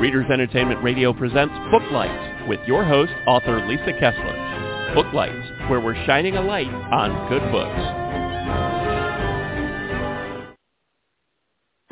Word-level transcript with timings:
Readers 0.00 0.30
Entertainment 0.32 0.82
Radio 0.82 1.12
presents 1.12 1.52
Booklights 1.70 2.48
with 2.48 2.58
your 2.66 2.86
host, 2.86 3.12
author 3.26 3.66
Lisa 3.66 3.92
Kessler. 4.00 4.94
Booklights, 4.94 5.68
where 5.68 5.78
we're 5.78 5.94
shining 6.06 6.38
a 6.38 6.40
light 6.40 6.72
on 6.90 7.28
good 7.28 7.42
books. 7.52 8.19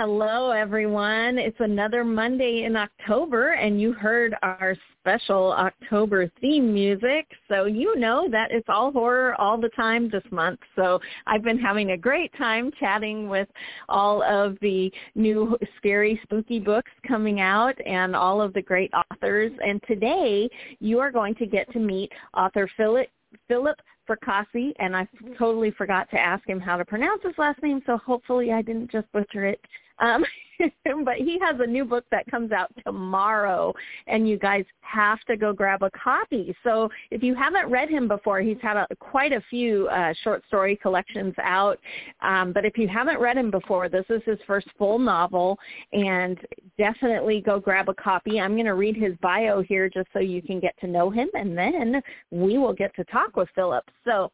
Hello, 0.00 0.53
everyone. 0.53 1.38
It's 1.38 1.58
another 1.58 2.04
Monday 2.04 2.62
in 2.62 2.77
October, 2.77 3.54
and 3.54 3.80
you 3.80 3.93
heard 3.93 4.32
our 4.43 4.77
special 5.00 5.52
October 5.55 6.30
theme 6.41 6.73
music. 6.73 7.27
So 7.48 7.64
you 7.64 7.98
know 7.98 8.29
that 8.30 8.52
it's 8.52 8.69
all 8.69 8.92
horror 8.92 9.34
all 9.41 9.61
the 9.61 9.70
time 9.70 10.09
this 10.09 10.23
month. 10.30 10.61
So 10.77 11.00
I've 11.27 11.42
been 11.42 11.59
having 11.59 11.91
a 11.91 11.96
great 11.96 12.32
time 12.38 12.70
chatting 12.79 13.29
with 13.29 13.48
all 13.88 14.23
of 14.23 14.56
the 14.62 14.88
new 15.16 15.59
scary, 15.79 16.20
spooky 16.23 16.60
books 16.60 16.92
coming 17.05 17.41
out 17.41 17.74
and 17.84 18.15
all 18.15 18.41
of 18.41 18.52
the 18.52 18.62
great 18.62 18.92
authors. 18.95 19.51
And 19.66 19.83
today 19.88 20.48
you 20.78 21.01
are 21.01 21.10
going 21.10 21.34
to 21.34 21.46
get 21.46 21.73
to 21.73 21.80
meet 21.80 22.12
author 22.37 22.70
Philip 22.77 23.09
Philip 23.48 23.77
Fracassi, 24.09 24.73
and 24.79 24.97
I 24.97 25.07
totally 25.39 25.71
forgot 25.71 26.11
to 26.11 26.19
ask 26.19 26.47
him 26.48 26.61
how 26.61 26.77
to 26.77 26.85
pronounce 26.85 27.23
his 27.23 27.37
last 27.39 27.62
name, 27.62 27.83
so 27.87 27.97
hopefully 27.98 28.53
I 28.53 28.62
didn't 28.62 28.91
just 28.91 29.11
butcher 29.12 29.45
it. 29.45 29.61
Um, 30.01 30.25
but 31.05 31.17
he 31.17 31.39
has 31.41 31.57
a 31.61 31.67
new 31.67 31.84
book 31.84 32.05
that 32.11 32.27
comes 32.31 32.53
out 32.53 32.73
tomorrow, 32.84 33.75
and 34.07 34.29
you 34.29 34.39
guys 34.39 34.65
have 34.81 35.21
to 35.23 35.37
go 35.37 35.53
grab 35.53 35.83
a 35.83 35.91
copy. 35.91 36.55
So 36.65 36.89
if 37.11 37.23
you 37.23 37.34
haven't 37.34 37.71
read 37.71 37.89
him 37.89 38.09
before, 38.09 38.41
he's 38.41 38.59
had 38.61 38.77
a, 38.77 38.87
quite 38.98 39.33
a 39.33 39.41
few 39.51 39.89
uh, 39.89 40.12
short 40.23 40.43
story 40.48 40.77
collections 40.77 41.34
out. 41.43 41.79
Um, 42.20 42.53
but 42.53 42.65
if 42.65 42.77
you 42.77 42.89
haven't 42.89 43.19
read 43.19 43.37
him 43.37 43.51
before, 43.51 43.89
this 43.89 44.06
is 44.09 44.23
his 44.25 44.39
first 44.47 44.69
full 44.79 44.98
novel, 44.98 45.59
and 45.93 46.39
definitely 46.78 47.41
go 47.41 47.60
grab 47.60 47.88
a 47.88 47.95
copy. 47.95 48.41
I'm 48.41 48.55
going 48.55 48.66
to 48.66 48.74
read 48.74 48.96
his 48.96 49.14
bio 49.20 49.62
here 49.62 49.88
just 49.88 50.09
so 50.12 50.20
you 50.20 50.41
can 50.41 50.60
get 50.60 50.78
to 50.80 50.86
know 50.86 51.11
him, 51.11 51.28
and 51.34 51.56
then 51.58 52.00
we 52.30 52.56
will 52.56 52.72
get 52.72 52.94
to 52.97 53.05
talk 53.05 53.36
with 53.36 53.48
Philip. 53.55 53.84
So 54.05 54.30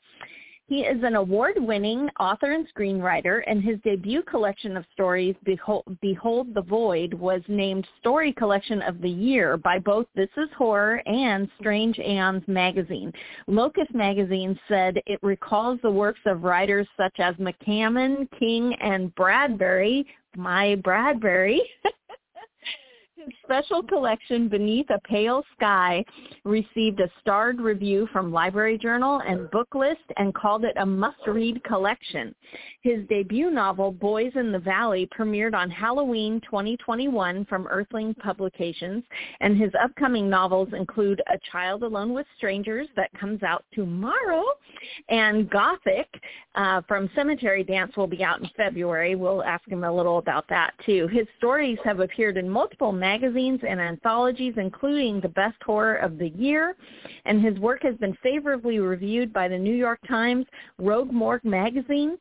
he 0.66 0.80
is 0.80 1.02
an 1.02 1.14
award-winning 1.14 2.08
author 2.18 2.52
and 2.52 2.66
screenwriter, 2.74 3.42
and 3.46 3.62
his 3.62 3.78
debut 3.84 4.22
collection 4.22 4.78
of 4.78 4.86
stories, 4.94 5.34
Behold, 5.44 5.84
Behold, 6.00 6.54
the 6.54 6.62
Void, 6.62 7.12
was 7.12 7.42
named 7.48 7.86
Story 8.00 8.32
Collection 8.32 8.80
of 8.80 9.02
the 9.02 9.10
Year 9.10 9.58
by 9.58 9.78
both 9.78 10.06
This 10.14 10.30
Is 10.38 10.48
Horror 10.56 11.02
and 11.04 11.50
Strange 11.60 11.98
Aeons 11.98 12.42
magazine. 12.46 13.12
Locus 13.46 13.88
magazine 13.92 14.58
said 14.66 15.02
it 15.04 15.18
recalls 15.22 15.80
the 15.82 15.90
works 15.90 16.20
of 16.24 16.44
writers 16.44 16.88
such 16.96 17.16
as 17.18 17.34
McCammon, 17.34 18.26
King, 18.38 18.74
and 18.80 19.14
Bradbury, 19.16 20.06
my 20.34 20.76
Bradbury, 20.76 21.60
special 23.42 23.82
collection 23.82 24.48
Beneath 24.48 24.90
a 24.90 24.98
Pale 25.00 25.44
Sky 25.56 26.04
received 26.44 27.00
a 27.00 27.10
starred 27.20 27.60
review 27.60 28.08
from 28.12 28.32
Library 28.32 28.78
Journal 28.78 29.20
and 29.26 29.48
Booklist 29.50 29.96
and 30.16 30.34
called 30.34 30.64
it 30.64 30.74
a 30.78 30.86
must-read 30.86 31.62
collection. 31.64 32.34
His 32.82 33.06
debut 33.08 33.50
novel, 33.50 33.92
Boys 33.92 34.32
in 34.34 34.52
the 34.52 34.58
Valley, 34.58 35.08
premiered 35.18 35.54
on 35.54 35.70
Halloween 35.70 36.40
2021 36.42 37.46
from 37.46 37.66
Earthling 37.66 38.14
Publications, 38.14 39.02
and 39.40 39.56
his 39.56 39.72
upcoming 39.82 40.28
novels 40.28 40.68
include 40.76 41.22
A 41.32 41.38
Child 41.50 41.82
Alone 41.82 42.12
with 42.12 42.26
Strangers 42.36 42.88
that 42.96 43.10
comes 43.18 43.42
out 43.42 43.64
tomorrow, 43.72 44.44
and 45.08 45.48
Gothic 45.50 46.08
uh, 46.54 46.82
from 46.86 47.10
Cemetery 47.14 47.64
Dance 47.64 47.96
will 47.96 48.06
be 48.06 48.22
out 48.22 48.40
in 48.40 48.50
February. 48.56 49.14
We'll 49.14 49.42
ask 49.42 49.66
him 49.66 49.84
a 49.84 49.92
little 49.92 50.18
about 50.18 50.46
that 50.48 50.72
too. 50.84 51.08
His 51.08 51.26
stories 51.38 51.78
have 51.84 52.00
appeared 52.00 52.36
in 52.36 52.48
multiple 52.48 52.92
magazines 52.92 53.13
magazines 53.14 53.60
and 53.68 53.80
anthologies, 53.80 54.54
including 54.56 55.20
the 55.20 55.28
Best 55.28 55.56
Horror 55.64 55.96
of 55.96 56.18
the 56.18 56.30
Year, 56.30 56.76
and 57.26 57.40
his 57.40 57.56
work 57.60 57.80
has 57.82 57.94
been 57.96 58.16
favorably 58.22 58.80
reviewed 58.80 59.32
by 59.32 59.46
the 59.46 59.56
New 59.56 59.74
York 59.74 60.00
Times, 60.08 60.46
Rue 60.78 61.04
Morgue 61.04 61.44
magazine, 61.44 62.18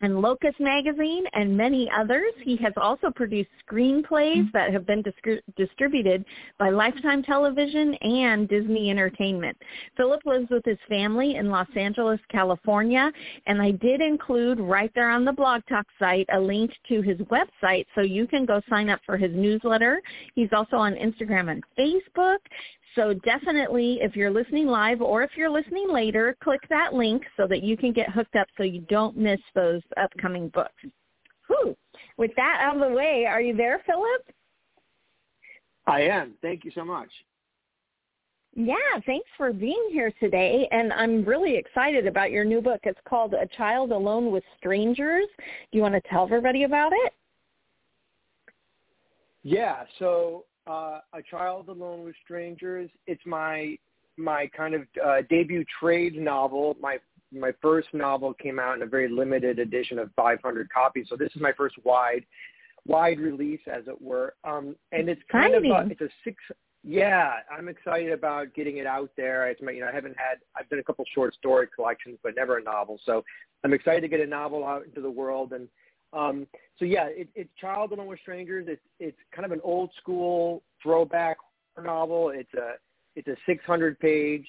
and 0.00 0.20
Locus 0.20 0.54
Magazine 0.58 1.24
and 1.34 1.56
many 1.56 1.90
others. 1.96 2.32
He 2.42 2.56
has 2.56 2.72
also 2.76 3.10
produced 3.10 3.50
screenplays 3.68 4.36
mm-hmm. 4.36 4.48
that 4.52 4.72
have 4.72 4.86
been 4.86 5.02
dis- 5.02 5.40
distributed 5.56 6.24
by 6.58 6.70
Lifetime 6.70 7.22
Television 7.22 7.94
and 7.94 8.48
Disney 8.48 8.90
Entertainment. 8.90 9.56
Philip 9.96 10.20
lives 10.24 10.48
with 10.50 10.64
his 10.64 10.78
family 10.88 11.36
in 11.36 11.50
Los 11.50 11.68
Angeles, 11.76 12.20
California, 12.30 13.12
and 13.46 13.60
I 13.60 13.72
did 13.72 14.00
include 14.00 14.58
right 14.60 14.90
there 14.94 15.10
on 15.10 15.24
the 15.24 15.32
Blog 15.32 15.62
Talk 15.68 15.86
site 15.98 16.26
a 16.32 16.40
link 16.40 16.70
to 16.88 17.02
his 17.02 17.18
website 17.18 17.86
so 17.94 18.00
you 18.00 18.26
can 18.26 18.46
go 18.46 18.60
sign 18.68 18.88
up 18.88 19.00
for 19.04 19.16
his 19.16 19.30
newsletter. 19.34 20.00
He's 20.34 20.50
also 20.52 20.76
on 20.76 20.94
Instagram 20.94 21.50
and 21.50 21.62
Facebook. 21.78 22.38
So 22.94 23.14
definitely, 23.14 24.00
if 24.02 24.16
you're 24.16 24.30
listening 24.30 24.66
live 24.66 25.00
or 25.00 25.22
if 25.22 25.30
you're 25.36 25.50
listening 25.50 25.88
later, 25.90 26.36
click 26.42 26.60
that 26.70 26.92
link 26.92 27.22
so 27.36 27.46
that 27.46 27.62
you 27.62 27.76
can 27.76 27.92
get 27.92 28.10
hooked 28.10 28.34
up 28.36 28.48
so 28.56 28.64
you 28.64 28.80
don't 28.88 29.16
miss 29.16 29.40
those 29.54 29.82
upcoming 29.96 30.48
books. 30.48 30.82
Whew. 31.46 31.76
With 32.16 32.32
that 32.36 32.58
out 32.60 32.76
of 32.76 32.88
the 32.88 32.94
way, 32.94 33.26
are 33.26 33.40
you 33.40 33.56
there, 33.56 33.82
Philip? 33.86 34.34
I 35.86 36.02
am. 36.02 36.34
Thank 36.42 36.64
you 36.64 36.72
so 36.74 36.84
much. 36.84 37.10
Yeah, 38.54 38.74
thanks 39.06 39.28
for 39.36 39.52
being 39.52 39.88
here 39.92 40.12
today. 40.18 40.68
And 40.72 40.92
I'm 40.92 41.24
really 41.24 41.56
excited 41.56 42.06
about 42.06 42.32
your 42.32 42.44
new 42.44 42.60
book. 42.60 42.80
It's 42.82 42.98
called 43.08 43.34
A 43.34 43.46
Child 43.56 43.92
Alone 43.92 44.32
with 44.32 44.42
Strangers. 44.58 45.26
Do 45.38 45.78
you 45.78 45.82
want 45.82 45.94
to 45.94 46.02
tell 46.10 46.24
everybody 46.24 46.64
about 46.64 46.92
it? 46.92 47.12
Yeah, 49.42 49.84
so 49.98 50.44
uh, 50.70 51.00
A 51.12 51.22
Child 51.28 51.68
Alone 51.68 52.04
with 52.04 52.14
Strangers. 52.24 52.90
It's 53.06 53.22
my 53.26 53.76
my 54.16 54.48
kind 54.54 54.74
of 54.74 54.82
uh, 55.04 55.22
debut 55.28 55.64
trade 55.80 56.16
novel. 56.16 56.76
My 56.80 56.98
my 57.32 57.52
first 57.60 57.88
novel 57.92 58.34
came 58.34 58.58
out 58.58 58.76
in 58.76 58.82
a 58.82 58.86
very 58.86 59.08
limited 59.08 59.58
edition 59.58 59.98
of 59.98 60.10
500 60.16 60.68
copies. 60.70 61.06
So 61.08 61.16
this 61.16 61.30
is 61.34 61.40
my 61.40 61.52
first 61.52 61.76
wide 61.84 62.24
wide 62.86 63.18
release, 63.18 63.60
as 63.66 63.86
it 63.88 64.00
were. 64.00 64.34
Um, 64.44 64.76
and 64.92 65.08
it's 65.08 65.20
kind 65.30 65.54
Exciting. 65.54 65.72
of 65.72 65.86
a, 65.86 65.90
it's 65.90 66.00
a 66.00 66.08
six. 66.24 66.36
Yeah, 66.82 67.32
I'm 67.54 67.68
excited 67.68 68.10
about 68.10 68.54
getting 68.54 68.78
it 68.78 68.86
out 68.86 69.10
there. 69.16 69.48
It's 69.48 69.60
my, 69.60 69.70
you 69.72 69.80
know, 69.80 69.88
I 69.88 69.94
haven't 69.94 70.16
had, 70.16 70.38
I've 70.56 70.66
done 70.70 70.78
a 70.78 70.82
couple 70.82 71.04
short 71.14 71.34
story 71.34 71.68
collections, 71.74 72.18
but 72.22 72.34
never 72.34 72.56
a 72.56 72.62
novel. 72.62 72.98
So 73.04 73.22
I'm 73.64 73.74
excited 73.74 74.00
to 74.00 74.08
get 74.08 74.20
a 74.20 74.26
novel 74.26 74.64
out 74.64 74.86
into 74.86 75.02
the 75.02 75.10
world. 75.10 75.52
And 75.52 75.68
um, 76.12 76.46
so 76.78 76.84
yeah, 76.84 77.06
it, 77.06 77.28
it's 77.34 77.50
Child 77.60 77.92
Alone 77.92 78.06
with 78.06 78.20
Strangers. 78.20 78.66
It's 78.68 78.82
it's 78.98 79.18
kind 79.34 79.46
of 79.46 79.52
an 79.52 79.60
old 79.62 79.90
school 80.00 80.62
throwback 80.82 81.36
novel. 81.82 82.30
It's 82.30 82.52
a 82.54 82.74
it's 83.16 83.28
a 83.28 83.36
600 83.46 83.98
page 84.00 84.46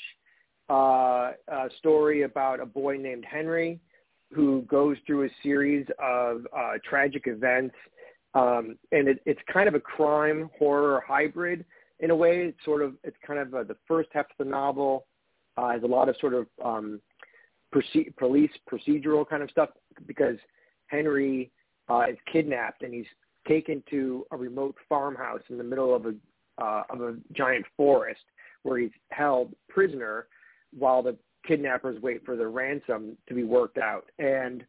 uh, 0.69 1.31
uh, 1.51 1.67
story 1.77 2.23
about 2.23 2.59
a 2.59 2.65
boy 2.65 2.97
named 2.97 3.25
Henry 3.29 3.79
who 4.33 4.61
goes 4.63 4.97
through 5.05 5.25
a 5.25 5.29
series 5.43 5.85
of 5.99 6.47
uh, 6.57 6.73
tragic 6.87 7.23
events, 7.25 7.75
um, 8.33 8.77
and 8.93 9.09
it, 9.09 9.21
it's 9.25 9.41
kind 9.51 9.67
of 9.67 9.75
a 9.75 9.79
crime 9.79 10.49
horror 10.57 11.03
hybrid 11.05 11.65
in 11.99 12.11
a 12.11 12.15
way. 12.15 12.37
It's 12.37 12.65
sort 12.65 12.81
of 12.81 12.95
it's 13.03 13.17
kind 13.25 13.39
of 13.39 13.53
uh, 13.53 13.63
the 13.63 13.77
first 13.87 14.09
half 14.13 14.25
of 14.25 14.45
the 14.45 14.49
novel 14.49 15.05
uh, 15.57 15.69
has 15.69 15.83
a 15.83 15.87
lot 15.87 16.09
of 16.09 16.15
sort 16.19 16.33
of 16.33 16.47
um, 16.63 17.01
police 18.17 18.51
procedural 18.71 19.27
kind 19.27 19.43
of 19.43 19.49
stuff 19.49 19.69
because 20.07 20.37
Henry 20.91 21.49
uh, 21.89 22.03
is 22.09 22.17
kidnapped 22.31 22.83
and 22.83 22.93
he's 22.93 23.05
taken 23.47 23.81
to 23.89 24.25
a 24.31 24.37
remote 24.37 24.75
farmhouse 24.87 25.41
in 25.49 25.57
the 25.57 25.63
middle 25.63 25.95
of 25.95 26.05
a 26.05 26.13
uh, 26.61 26.83
of 26.89 27.01
a 27.01 27.15
giant 27.31 27.65
forest 27.75 28.21
where 28.63 28.77
he's 28.77 28.91
held 29.09 29.53
prisoner 29.67 30.27
while 30.77 31.01
the 31.01 31.17
kidnappers 31.47 31.99
wait 32.01 32.23
for 32.23 32.35
the 32.35 32.47
ransom 32.47 33.17
to 33.27 33.33
be 33.33 33.43
worked 33.43 33.77
out. 33.77 34.05
And 34.19 34.63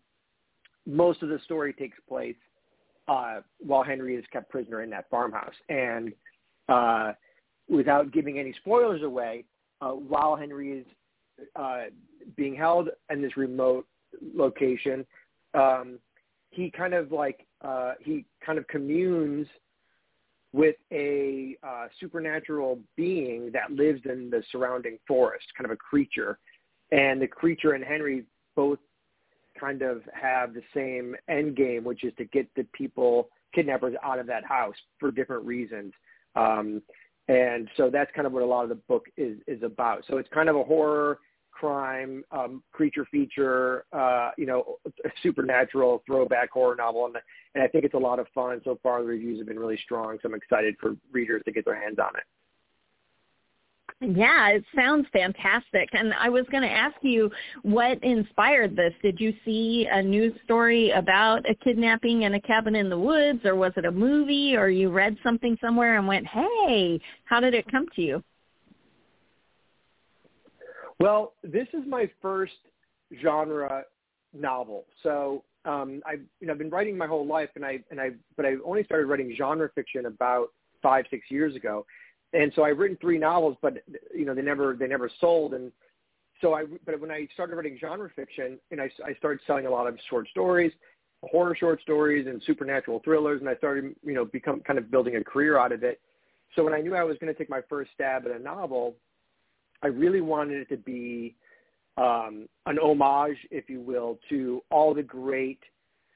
most 0.87 1.23
of 1.23 1.29
the 1.29 1.39
story 1.45 1.75
takes 1.75 1.99
place 2.09 2.37
uh, 3.09 3.41
while 3.59 3.83
Henry 3.83 4.17
is 4.17 4.25
kept 4.33 4.49
prisoner 4.49 4.83
in 4.83 4.91
that 4.91 5.11
farmhouse. 5.11 5.55
And 5.69 6.13
uh, 6.69 7.13
without 7.69 8.13
giving 8.13 8.39
any 8.39 8.55
spoilers 8.55 9.03
away, 9.03 9.45
uh, 9.83 9.91
while 9.91 10.37
Henry 10.37 10.79
is 10.79 10.87
uh, 11.57 11.85
being 12.37 12.55
held 12.55 12.89
in 13.11 13.21
this 13.21 13.37
remote 13.37 13.87
location, 14.35 15.05
um, 15.55 15.99
he 16.53 16.71
kind 16.71 16.95
of 16.95 17.11
like 17.11 17.47
uh, 17.63 17.95
he 18.01 18.25
kind 18.45 18.59
of 18.59 18.67
communes 18.69 19.47
with 20.53 20.77
a 20.93 21.57
uh, 21.67 21.87
supernatural 21.99 22.79
being 22.97 23.51
that 23.53 23.73
lives 23.73 24.03
in 24.05 24.29
the 24.31 24.43
surrounding 24.53 24.99
forest, 25.09 25.47
kind 25.57 25.65
of 25.65 25.71
a 25.71 25.77
creature, 25.77 26.39
and 26.91 27.21
the 27.21 27.27
creature 27.27 27.73
and 27.73 27.83
Henry 27.83 28.25
both 28.55 28.79
kind 29.59 29.83
of 29.83 30.03
have 30.13 30.53
the 30.53 30.63
same 30.75 31.17
end 31.29 31.57
game, 31.57 31.85
which 31.85 32.05
is 32.05 32.13
to 32.19 32.25
get 32.27 32.47
the 32.55 32.67
people 32.75 33.29
kidnappers 33.55 33.95
out 34.03 34.19
of 34.19 34.27
that 34.27 34.45
house 34.45 34.75
for 34.99 35.11
different 35.11 35.45
reasons. 35.45 35.93
Um, 36.37 36.83
and 37.29 37.69
so 37.77 37.89
that's 37.91 38.11
kind 38.15 38.27
of 38.27 38.33
what 38.33 38.43
a 38.43 38.47
lot 38.47 38.63
of 38.63 38.69
the 38.69 38.75
book 38.75 39.07
is 39.17 39.39
is 39.47 39.63
about. 39.63 40.05
So 40.09 40.19
it's 40.19 40.29
kind 40.35 40.49
of 40.49 40.57
a 40.57 40.65
horror 40.65 41.19
crime, 41.63 42.25
um, 42.33 42.61
creature 42.73 43.07
feature, 43.09 43.85
uh, 43.93 44.31
you 44.37 44.47
know, 44.47 44.79
supernatural 45.23 46.03
throwback 46.07 46.51
horror 46.51 46.75
novel, 46.75 47.07
and 47.07 47.17
and 47.55 47.63
I 47.63 47.69
think 47.69 47.85
it's 47.85 47.95
a 47.95 47.99
lot 47.99 48.19
of 48.19 48.27
fun. 48.35 48.61
So 48.65 48.81
far, 48.83 49.01
the 49.01 49.07
reviews 49.07 49.39
have 49.39 49.47
been 49.47 49.61
really 49.61 49.79
strong, 49.85 50.19
so 50.21 50.29
I'm 50.29 50.35
excited 50.35 50.75
for 50.81 50.97
readers 51.13 51.43
to 51.45 51.53
get 51.53 51.65
their 51.65 51.81
hands 51.81 51.99
on 52.01 52.17
it. 52.17 52.25
Yeah, 54.01 54.49
it 54.49 54.65
sounds 54.75 55.07
fantastic. 55.13 55.89
And 55.93 56.13
I 56.15 56.29
was 56.29 56.45
going 56.51 56.65
to 56.65 56.69
ask 56.69 56.97
you 57.03 57.31
what 57.63 58.03
inspired 58.03 58.75
this. 58.75 58.93
Did 59.01 59.21
you 59.21 59.33
see 59.45 59.87
a 59.93 60.03
news 60.03 60.33
story 60.43 60.91
about 60.91 61.49
a 61.49 61.55
kidnapping 61.55 62.23
in 62.23 62.35
a 62.35 62.41
cabin 62.41 62.75
in 62.75 62.91
the 62.91 62.99
woods, 62.99 63.45
or 63.45 63.55
was 63.55 63.73
it 63.77 63.85
a 63.85 63.93
movie, 63.93 64.57
or 64.57 64.69
you 64.69 64.91
read 64.91 65.17
something 65.23 65.57
somewhere 65.61 65.97
and 65.97 66.09
went, 66.09 66.27
hey, 66.27 67.01
how 67.27 67.39
did 67.39 67.55
it 67.55 67.71
come 67.71 67.87
to 67.95 68.03
you? 68.03 68.25
Well, 71.01 71.35
this 71.43 71.69
is 71.73 71.83
my 71.87 72.11
first 72.21 72.53
genre 73.23 73.85
novel. 74.33 74.85
So 75.03 75.45
um, 75.65 76.03
I've 76.07 76.21
you 76.41 76.47
know 76.47 76.53
I've 76.53 76.59
been 76.59 76.71
writing 76.71 76.97
my 76.97 77.07
whole 77.07 77.27
life, 77.27 77.51
and 77.57 77.65
I 77.65 77.81
and 77.91 78.01
I 78.01 78.11
but 78.37 78.47
I 78.47 78.55
only 78.65 78.85
started 78.85 79.07
writing 79.07 79.35
genre 79.37 79.69
fiction 79.75 80.07
about 80.07 80.49
five 80.83 81.05
six 81.11 81.31
years 81.31 81.55
ago 81.55 81.87
and 82.33 82.53
so 82.55 82.65
I've 82.65 82.79
written 82.79 82.97
three 83.01 83.19
novels, 83.19 83.57
but 83.61 83.83
you 84.15 84.25
know 84.25 84.35
they 84.35 84.43
never 84.43 84.75
they 84.75 84.87
never 84.87 85.11
sold. 85.21 85.55
And 85.55 85.71
so 86.41 86.55
I 86.55 86.65
but 86.87 86.99
when 87.01 87.11
I 87.11 87.29
started 87.35 87.57
writing 87.57 87.79
genre 87.81 88.11
fiction, 88.15 88.59
and 88.71 88.81
I, 88.81 88.91
I 89.05 89.15
started 89.15 89.41
selling 89.47 89.67
a 89.67 89.71
lot 89.71 89.87
of 89.87 89.99
short 90.09 90.29
stories, 90.29 90.73
horror 91.23 91.55
short 91.55 91.81
stories, 91.83 92.27
and 92.27 92.43
supernatural 92.47 93.01
thrillers, 93.05 93.41
and 93.41 93.49
I 93.49 93.57
started 93.57 93.95
you 94.05 94.15
know 94.15 94.25
become 94.25 94.61
kind 94.61 94.79
of 94.79 94.91
building 94.91 95.17
a 95.17 95.25
career 95.25 95.59
out 95.59 95.73
of 95.73 95.83
it. 95.83 96.01
So 96.57 96.65
when 96.65 96.75
I 96.75 96.81
knew 96.81 96.95
I 96.95 97.05
was 97.05 97.17
going 97.19 97.33
to 97.33 97.39
take 97.39 97.51
my 97.51 97.61
first 97.69 97.91
stab 97.95 98.27
at 98.27 98.33
a 98.33 98.39
novel, 98.39 98.95
I 99.83 99.89
really 99.89 100.21
wanted 100.21 100.63
it 100.63 100.69
to 100.71 100.77
be 100.77 101.35
um, 101.97 102.49
an 102.67 102.79
homage, 102.79 103.37
if 103.51 103.69
you 103.69 103.81
will, 103.81 104.19
to 104.29 104.63
all 104.71 104.95
the 104.95 105.03
great 105.03 105.59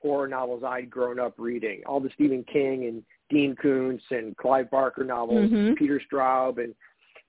horror 0.01 0.29
novels 0.29 0.63
I'd 0.65 0.91
grown 0.91 1.19
up 1.19 1.35
reading, 1.39 1.83
all 1.87 2.01
the 2.01 2.11
Stephen 2.15 2.45
King 2.51 2.85
and 2.87 3.03
Dean 3.29 3.57
Koontz 3.61 4.05
and 4.11 4.37
Clive 4.37 4.71
Barker 4.71 5.05
novels, 5.05 5.51
mm-hmm. 5.51 5.75
Peter 5.75 6.01
Straub, 6.11 6.63
and 6.63 6.75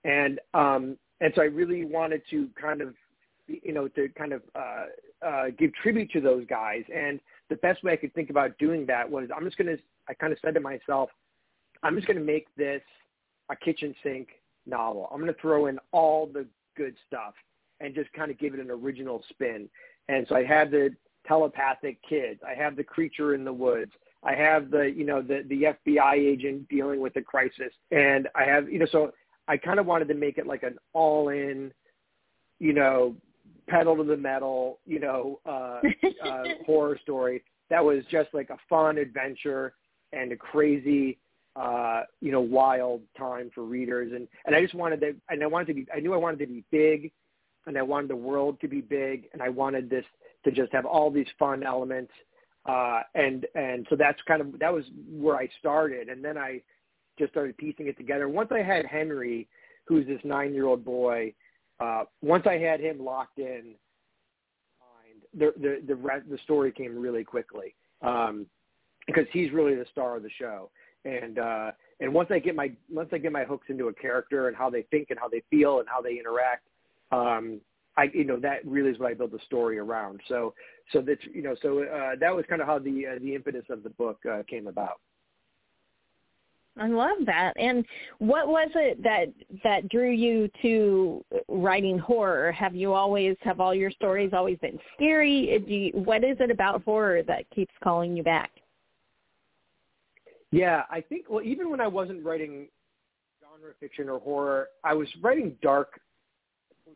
and 0.04 0.40
um, 0.54 0.98
and 1.22 1.34
so 1.36 1.42
I 1.42 1.46
really 1.46 1.86
wanted 1.86 2.22
to 2.30 2.50
kind 2.60 2.82
of 2.82 2.94
you 3.48 3.74
know 3.74 3.88
to 3.90 4.10
kind 4.10 4.34
of 4.34 4.42
uh, 4.56 4.86
uh, 5.26 5.46
give 5.58 5.74
tribute 5.74 6.12
to 6.12 6.22
those 6.22 6.46
guys. 6.48 6.84
And 6.94 7.20
the 7.50 7.56
best 7.58 7.84
way 7.84 7.94
I 7.94 7.98
could 7.98 8.14
think 8.14 8.30
about 8.30 8.58
doing 8.60 8.86
that 8.88 9.10
was 9.10 9.30
I'm 9.36 9.44
just 9.44 9.58
gonna 9.58 9.78
I 10.08 10.14
kind 10.14 10.32
of 10.32 10.40
said 10.44 10.54
to 10.54 10.60
myself, 10.60 11.10
I'm 11.84 11.96
just 11.96 12.08
gonna 12.08 12.20
make 12.20 12.48
this 12.56 12.82
a 13.50 13.56
kitchen 13.56 13.96
sink 14.04 14.30
novel. 14.68 15.10
I'm 15.12 15.20
gonna 15.20 15.34
throw 15.42 15.68
in 15.68 15.80
all 15.92 16.28
the 16.28 16.46
good 16.76 16.96
stuff 17.08 17.34
and 17.80 17.94
just 17.94 18.12
kind 18.14 18.32
of 18.32 18.40
give 18.40 18.54
it 18.54 18.60
an 18.60 18.72
original 18.72 19.24
spin. 19.30 19.70
And 20.10 20.26
so 20.28 20.36
I 20.36 20.44
had 20.44 20.72
the 20.72 20.90
telepathic 21.28 22.00
kids. 22.08 22.40
I 22.48 22.54
have 22.54 22.76
the 22.76 22.84
creature 22.84 23.36
in 23.36 23.44
the 23.44 23.54
woods. 23.54 23.92
I 24.24 24.34
have 24.34 24.72
the 24.72 24.92
you 24.96 25.06
know 25.06 25.22
the 25.22 25.44
the 25.48 25.76
FBI 25.88 26.16
agent 26.16 26.68
dealing 26.70 27.02
with 27.02 27.14
the 27.14 27.22
crisis, 27.22 27.74
and 27.92 28.28
I 28.36 28.44
have 28.44 28.70
you 28.70 28.80
know 28.80 28.88
so 28.92 29.12
I 29.48 29.58
kind 29.58 29.80
of 29.80 29.86
wanted 29.86 30.08
to 30.10 30.14
make 30.14 30.38
it 30.38 30.48
like 30.48 30.64
an 30.64 30.78
all 30.94 31.30
in, 31.30 31.72
you 32.60 32.74
know, 32.74 33.16
pedal 33.70 33.96
to 33.98 34.04
the 34.04 34.18
metal, 34.18 34.80
you 34.86 35.00
know, 35.00 35.40
uh, 35.46 35.82
uh, 36.26 36.44
horror 36.66 37.00
story 37.02 37.44
that 37.70 37.84
was 37.84 38.04
just 38.10 38.30
like 38.34 38.50
a 38.50 38.58
fun 38.70 38.98
adventure 38.98 39.74
and 40.14 40.32
a 40.32 40.38
crazy, 40.38 41.18
uh, 41.60 42.04
you 42.22 42.32
know, 42.32 42.42
wild 42.42 43.02
time 43.18 43.50
for 43.54 43.64
readers, 43.64 44.12
and 44.14 44.28
and 44.46 44.56
I 44.56 44.62
just 44.62 44.76
wanted 44.76 45.02
to 45.02 45.16
and 45.30 45.44
I 45.44 45.48
wanted 45.48 45.68
to 45.68 45.74
be 45.74 45.88
I 45.96 46.00
knew 46.00 46.14
I 46.14 46.18
wanted 46.18 46.40
to 46.40 46.48
be 46.48 46.64
big, 46.72 47.12
and 47.66 47.78
I 47.78 47.82
wanted 47.82 48.10
the 48.10 48.16
world 48.16 48.60
to 48.62 48.68
be 48.68 48.82
big, 48.82 49.28
and 49.34 49.42
I 49.42 49.50
wanted 49.50 49.90
this 49.90 50.06
to 50.46 50.52
just 50.52 50.72
have 50.74 50.86
all 50.86 51.10
these 51.10 51.28
fun 51.40 51.64
elements 51.64 52.12
uh, 52.68 53.02
and 53.16 53.46
and 53.56 53.88
so 53.90 53.96
that's 53.96 54.20
kind 54.28 54.42
of 54.42 54.60
that 54.60 54.74
was 54.74 54.84
where 55.10 55.38
I 55.38 55.50
started, 55.60 56.10
and 56.10 56.24
then 56.24 56.38
I 56.38 56.62
just 57.18 57.32
started 57.32 57.58
piecing 57.58 57.88
it 57.88 57.98
together. 57.98 58.28
Once 58.28 58.50
I 58.52 58.62
had 58.62 58.86
Henry, 58.86 59.48
who's 59.86 60.06
this 60.06 60.20
nine-year-old 60.24 60.84
boy, 60.84 61.34
uh, 61.80 62.04
once 62.22 62.46
I 62.46 62.58
had 62.58 62.82
him 62.82 63.04
locked 63.04 63.40
in, 63.40 63.76
the 65.34 65.54
the 65.58 65.82
the, 65.88 66.24
the 66.30 66.38
story 66.44 66.74
came 66.74 66.98
really 66.98 67.24
quickly 67.24 67.74
um, 68.02 68.46
because 69.06 69.26
he's 69.32 69.52
really 69.52 69.76
the 69.76 69.86
star 69.92 70.18
of 70.18 70.24
the 70.24 70.30
show. 70.38 70.70
And 71.08 71.40
uh, 71.40 71.72
and 72.00 72.14
once 72.14 72.30
I 72.32 72.40
get 72.40 72.56
my 72.56 72.72
once 72.90 73.10
I 73.14 73.18
get 73.18 73.32
my 73.32 73.44
hooks 73.44 73.68
into 73.70 73.88
a 73.88 73.94
character 73.94 74.48
and 74.48 74.58
how 74.58 74.70
they 74.70 74.84
think 74.92 75.08
and 75.10 75.20
how 75.20 75.30
they 75.30 75.42
feel 75.50 75.80
and 75.80 75.88
how 75.88 76.02
they 76.02 76.20
interact, 76.20 76.68
um, 77.12 77.62
I 77.96 78.10
you 78.14 78.26
know 78.26 78.40
that 78.42 78.66
really 78.66 78.92
is 78.92 79.00
what 79.00 79.12
I 79.12 79.14
build 79.14 79.32
the 79.32 79.40
story 79.46 79.80
around. 79.80 80.20
So 80.28 80.54
so 80.92 81.02
that's 81.02 81.22
you 81.34 81.42
know 81.42 81.56
so 81.62 81.84
uh, 81.84 82.16
that 82.20 82.36
was 82.36 82.46
kind 82.50 82.62
of 82.62 82.68
how 82.68 82.80
the 82.80 83.06
uh, 83.08 83.20
the 83.22 83.34
impetus 83.34 83.66
of 83.70 83.84
the 83.84 83.90
book 83.92 84.20
uh, 84.30 84.44
came 84.50 84.68
about. 84.68 85.00
I 86.80 86.88
love 86.88 87.18
that. 87.26 87.54
And 87.58 87.84
what 88.20 88.48
was 88.48 88.70
it 88.76 89.02
that 89.02 89.34
that 89.64 89.90
drew 89.90 90.12
you 90.12 90.50
to 90.62 91.24
writing 91.48 91.98
horror? 91.98 92.52
Have 92.52 92.76
you 92.76 92.94
always 92.94 93.36
have 93.42 93.60
all 93.60 93.74
your 93.74 93.92
stories 93.92 94.32
always 94.34 94.60
been 94.60 94.78
scary? 94.96 95.64
You, 95.66 96.02
what 96.02 96.24
is 96.24 96.38
it 96.40 96.52
about 96.52 96.84
horror 96.84 97.24
that 97.24 97.50
keeps 97.50 97.74
calling 97.84 98.16
you 98.16 98.24
back? 98.24 98.52
Yeah, 100.58 100.84
I 100.90 101.02
think 101.02 101.26
well 101.30 101.44
even 101.44 101.70
when 101.70 101.82
I 101.82 101.88
wasn't 101.88 102.24
writing 102.26 102.68
genre 103.40 103.74
fiction 103.80 104.10
or 104.10 104.20
horror, 104.20 104.68
I 104.84 104.94
was 104.94 105.08
writing 105.22 105.56
dark 105.62 106.00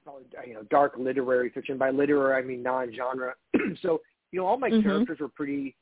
call 0.06 0.20
it, 0.20 0.48
you 0.48 0.54
know, 0.54 0.64
dark 0.64 0.94
literary 0.98 1.50
fiction. 1.50 1.78
By 1.78 1.90
literary, 1.90 2.42
I 2.42 2.46
mean 2.46 2.64
non-genre. 2.64 3.34
so, 3.82 4.02
you 4.32 4.40
know, 4.40 4.46
all 4.46 4.58
my 4.58 4.70
mm-hmm. 4.70 4.88
characters 4.88 5.20
were 5.20 5.28
pretty, 5.28 5.76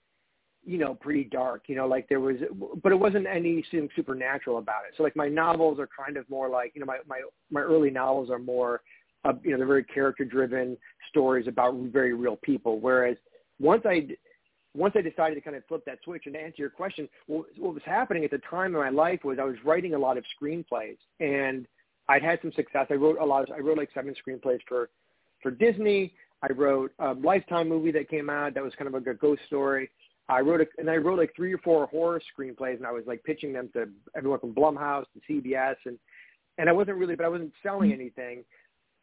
you 0.65 0.77
know, 0.77 0.95
pretty 0.95 1.25
dark. 1.25 1.63
You 1.67 1.75
know, 1.75 1.87
like 1.87 2.09
there 2.09 2.19
was, 2.19 2.37
but 2.81 2.91
it 2.91 2.99
wasn't 2.99 3.27
anything 3.27 3.89
supernatural 3.95 4.57
about 4.57 4.83
it. 4.87 4.93
So, 4.97 5.03
like 5.03 5.15
my 5.15 5.27
novels 5.27 5.79
are 5.79 5.87
kind 5.87 6.17
of 6.17 6.29
more 6.29 6.49
like, 6.49 6.71
you 6.75 6.81
know, 6.81 6.85
my 6.85 6.99
my 7.07 7.21
my 7.49 7.61
early 7.61 7.89
novels 7.89 8.29
are 8.29 8.39
more, 8.39 8.81
uh, 9.25 9.33
you 9.43 9.51
know, 9.51 9.57
they're 9.57 9.67
very 9.67 9.83
character-driven 9.83 10.77
stories 11.09 11.47
about 11.47 11.75
very 11.91 12.13
real 12.13 12.37
people. 12.37 12.79
Whereas 12.79 13.17
once 13.59 13.83
I 13.85 14.07
once 14.75 14.93
I 14.97 15.01
decided 15.01 15.35
to 15.35 15.41
kind 15.41 15.55
of 15.55 15.63
flip 15.67 15.83
that 15.85 15.99
switch 16.03 16.23
and 16.25 16.35
to 16.35 16.39
answer 16.39 16.57
your 16.57 16.69
question, 16.69 17.09
what, 17.27 17.45
was 17.57 17.81
happening 17.85 18.23
at 18.23 18.31
the 18.31 18.39
time 18.49 18.75
in 18.75 18.81
my 18.81 18.89
life 18.89 19.23
was 19.23 19.37
I 19.39 19.43
was 19.43 19.55
writing 19.65 19.95
a 19.95 19.97
lot 19.97 20.17
of 20.17 20.23
screenplays 20.39 20.97
and 21.19 21.65
I'd 22.07 22.23
had 22.23 22.39
some 22.41 22.51
success. 22.53 22.87
I 22.89 22.95
wrote 22.95 23.17
a 23.19 23.25
lot. 23.25 23.49
Of, 23.49 23.55
I 23.55 23.59
wrote 23.59 23.77
like 23.77 23.89
seven 23.93 24.13
screenplays 24.15 24.59
for 24.67 24.89
for 25.41 25.51
Disney. 25.51 26.13
I 26.41 26.51
wrote 26.53 26.91
a 26.99 27.13
Lifetime 27.13 27.69
movie 27.69 27.91
that 27.91 28.09
came 28.09 28.29
out 28.29 28.53
that 28.55 28.63
was 28.63 28.73
kind 28.77 28.87
of 28.87 28.93
like 28.93 29.07
a 29.07 29.13
ghost 29.13 29.41
story. 29.47 29.89
I 30.27 30.41
wrote 30.41 30.61
a, 30.61 30.67
and 30.77 30.89
I 30.89 30.97
wrote 30.97 31.19
like 31.19 31.35
three 31.35 31.53
or 31.53 31.57
four 31.59 31.87
horror 31.87 32.21
screenplays, 32.37 32.77
and 32.77 32.85
I 32.85 32.91
was 32.91 33.03
like 33.07 33.23
pitching 33.23 33.53
them 33.53 33.69
to 33.73 33.89
everyone 34.15 34.39
from 34.39 34.53
Blumhouse 34.53 35.05
to 35.13 35.33
CBS, 35.33 35.75
and 35.85 35.97
and 36.57 36.67
I 36.69 36.71
wasn't 36.71 36.97
really, 36.97 37.15
but 37.15 37.25
I 37.25 37.29
wasn't 37.29 37.53
selling 37.63 37.93
anything, 37.93 38.43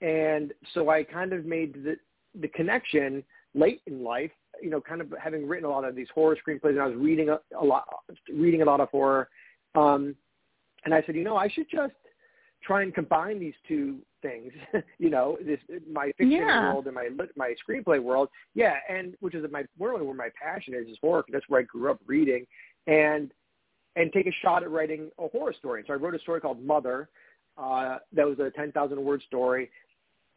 and 0.01 0.53
so 0.75 0.89
I 0.89 1.05
kind 1.05 1.33
of 1.33 1.45
made 1.45 1.75
the 1.75 1.97
the 2.41 2.49
connection 2.49 3.25
late 3.55 3.83
in 3.87 4.05
life, 4.05 4.31
you 4.63 4.71
know, 4.71 4.81
kind 4.81 5.01
of 5.01 5.13
having 5.23 5.47
written 5.47 5.67
a 5.67 5.71
lot 5.71 5.85
of 5.85 5.95
these 5.95 6.09
horror 6.15 6.37
screenplays, 6.37 6.71
and 6.71 6.81
I 6.81 6.87
was 6.87 6.97
reading 6.97 7.29
a, 7.29 7.39
a 7.59 7.65
lot, 7.65 7.85
reading 8.33 8.63
a 8.63 8.65
lot 8.65 8.81
of 8.81 8.89
horror, 8.91 9.29
um, 9.75 10.15
and 10.85 10.95
I 10.95 11.03
said, 11.05 11.17
you 11.17 11.25
know, 11.25 11.37
I 11.37 11.49
should 11.49 11.67
just 11.71 11.95
try 12.63 12.83
and 12.83 12.95
combine 12.95 13.39
these 13.39 13.55
two 13.69 13.99
things, 14.23 14.53
you 14.99 15.11
know, 15.11 15.39
this 15.45 15.59
my 15.91 16.07
fiction 16.19 16.31
yeah. 16.31 16.73
world 16.73 16.87
and 16.87 16.95
my 16.95 17.09
my 17.37 17.55
screenplay 17.69 18.03
world. 18.03 18.29
Yeah, 18.55 18.75
and 18.89 19.15
which 19.21 19.35
is 19.35 19.45
my 19.51 19.65
really 19.79 20.05
where 20.05 20.15
my 20.15 20.29
passion 20.41 20.75
is 20.75 20.89
is 20.89 20.99
horror. 21.01 21.25
That's 21.31 21.49
where 21.49 21.61
I 21.61 21.65
grew 21.65 21.91
up 21.91 22.01
reading, 22.07 22.47
and 22.87 23.31
and 23.97 24.13
take 24.13 24.27
a 24.27 24.33
shot 24.43 24.63
at 24.63 24.71
writing 24.71 25.11
a 25.19 25.29
horror 25.29 25.55
story. 25.59 25.83
So 25.87 25.93
I 25.95 25.97
wrote 25.97 26.15
a 26.15 26.19
story 26.21 26.41
called 26.41 26.63
Mother. 26.63 27.09
Uh, 27.59 27.97
that 28.13 28.27
was 28.27 28.39
a 28.39 28.51
10,000 28.51 29.03
word 29.03 29.23
story. 29.27 29.71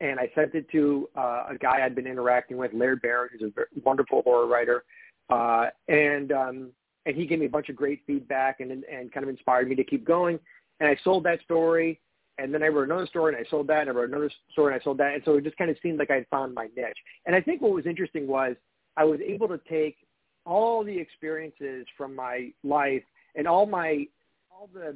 And 0.02 0.20
I 0.20 0.32
sent 0.34 0.56
it 0.56 0.70
to 0.72 1.10
uh, 1.18 1.46
a 1.50 1.58
guy 1.60 1.84
I'd 1.84 1.96
been 1.96 2.08
interacting 2.08 2.58
with, 2.58 2.74
Laird 2.74 3.02
Barron, 3.02 3.30
who's 3.32 3.52
a 3.58 3.80
wonderful 3.84 4.22
horror 4.22 4.48
writer. 4.48 4.84
Uh, 5.30 5.68
and 5.88 6.32
um, 6.32 6.70
and 7.06 7.16
he 7.16 7.26
gave 7.26 7.40
me 7.40 7.46
a 7.46 7.50
bunch 7.50 7.70
of 7.70 7.76
great 7.76 8.02
feedback 8.08 8.60
and 8.60 8.72
and 8.72 9.12
kind 9.12 9.24
of 9.24 9.30
inspired 9.30 9.68
me 9.68 9.76
to 9.76 9.84
keep 9.84 10.06
going. 10.06 10.40
And 10.80 10.90
I 10.90 10.98
sold 11.04 11.24
that 11.26 11.42
story 11.42 12.00
and 12.40 12.54
then 12.54 12.64
I 12.64 12.68
wrote 12.68 12.86
another 12.86 13.08
story 13.08 13.36
and 13.36 13.46
I 13.46 13.50
sold 13.50 13.68
that, 13.68 13.82
and 13.82 13.90
I 13.90 13.94
wrote 13.94 14.10
another 14.10 14.32
story 14.52 14.74
and 14.74 14.82
I 14.82 14.84
sold 14.84 14.98
that, 15.00 15.14
and 15.14 15.22
so 15.26 15.36
it 15.36 15.44
just 15.44 15.58
kind 15.58 15.70
of 15.70 15.78
seemed 15.84 16.00
like 16.00 16.10
I 16.10 16.16
had 16.16 16.28
found 16.30 16.54
my 16.54 16.68
niche. 16.76 16.98
And 17.26 17.36
I 17.36 17.42
think 17.42 17.62
what 17.62 17.74
was 17.74 17.86
interesting 17.86 18.28
was 18.28 18.56
I 18.96 19.04
was 19.04 19.20
able 19.20 19.48
to 19.50 19.60
take 19.70 19.98
all 20.46 20.84
the 20.84 20.98
experiences 20.98 21.86
from 21.98 22.16
my 22.16 22.52
life 22.64 23.04
and 23.36 23.48
all 23.48 23.66
my 23.66 24.06
all 24.52 24.70
the 24.74 24.96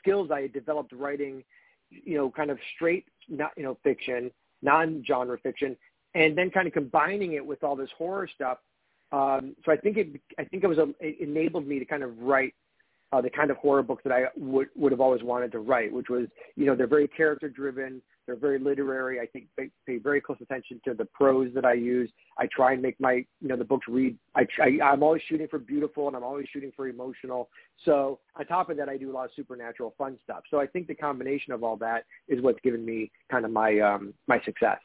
skills 0.00 0.30
I 0.32 0.42
had 0.42 0.52
developed 0.52 0.92
writing, 0.92 1.42
you 1.90 2.16
know, 2.16 2.30
kind 2.30 2.50
of 2.50 2.58
straight, 2.74 3.06
not 3.28 3.52
you 3.56 3.62
know, 3.62 3.76
fiction, 3.82 4.30
non-genre 4.62 5.38
fiction, 5.38 5.76
and 6.14 6.36
then 6.36 6.50
kind 6.50 6.66
of 6.66 6.72
combining 6.72 7.34
it 7.34 7.44
with 7.44 7.62
all 7.62 7.76
this 7.76 7.90
horror 7.96 8.28
stuff. 8.32 8.58
Um, 9.12 9.54
so 9.64 9.72
I 9.72 9.76
think 9.76 9.96
it, 9.96 10.20
I 10.38 10.44
think 10.44 10.64
it 10.64 10.66
was 10.66 10.78
a, 10.78 10.88
it 11.00 11.20
enabled 11.20 11.66
me 11.66 11.78
to 11.78 11.84
kind 11.84 12.02
of 12.02 12.18
write 12.18 12.54
uh, 13.12 13.20
the 13.20 13.30
kind 13.30 13.50
of 13.50 13.56
horror 13.56 13.82
books 13.82 14.02
that 14.04 14.12
I 14.12 14.24
would 14.36 14.68
would 14.76 14.92
have 14.92 15.00
always 15.00 15.22
wanted 15.22 15.52
to 15.52 15.60
write, 15.60 15.92
which 15.92 16.08
was 16.08 16.26
you 16.56 16.66
know 16.66 16.76
they're 16.76 16.86
very 16.86 17.08
character 17.08 17.48
driven, 17.48 18.02
they're 18.26 18.36
very 18.36 18.58
literary. 18.58 19.18
I 19.20 19.26
think 19.26 19.46
they 19.56 19.70
pay 19.86 19.96
very 19.96 20.20
close 20.20 20.38
attention 20.42 20.80
to 20.84 20.92
the 20.92 21.06
prose 21.06 21.50
that 21.54 21.64
I 21.64 21.72
use. 21.72 22.10
I 22.38 22.46
try 22.54 22.74
and 22.74 22.82
make 22.82 23.00
my 23.00 23.24
you 23.40 23.48
know 23.48 23.56
the 23.56 23.64
books 23.64 23.86
read. 23.88 24.16
I, 24.34 24.46
I 24.62 24.84
I'm 24.84 25.02
always 25.02 25.22
shooting 25.28 25.48
for 25.48 25.58
beautiful 25.58 26.08
and 26.08 26.16
I'm 26.16 26.24
always 26.24 26.46
shooting 26.52 26.70
for 26.76 26.86
emotional. 26.88 27.48
So 27.86 28.18
on 28.36 28.44
top 28.46 28.68
of 28.68 28.76
that, 28.76 28.90
I 28.90 28.98
do 28.98 29.10
a 29.10 29.14
lot 29.14 29.24
of 29.24 29.30
supernatural 29.34 29.94
fun 29.96 30.18
stuff. 30.22 30.42
So 30.50 30.60
I 30.60 30.66
think 30.66 30.86
the 30.86 30.94
combination 30.94 31.54
of 31.54 31.64
all 31.64 31.76
that 31.78 32.04
is 32.28 32.42
what's 32.42 32.60
given 32.60 32.84
me 32.84 33.10
kind 33.30 33.46
of 33.46 33.50
my 33.50 33.78
um 33.80 34.12
my 34.26 34.40
success. 34.44 34.78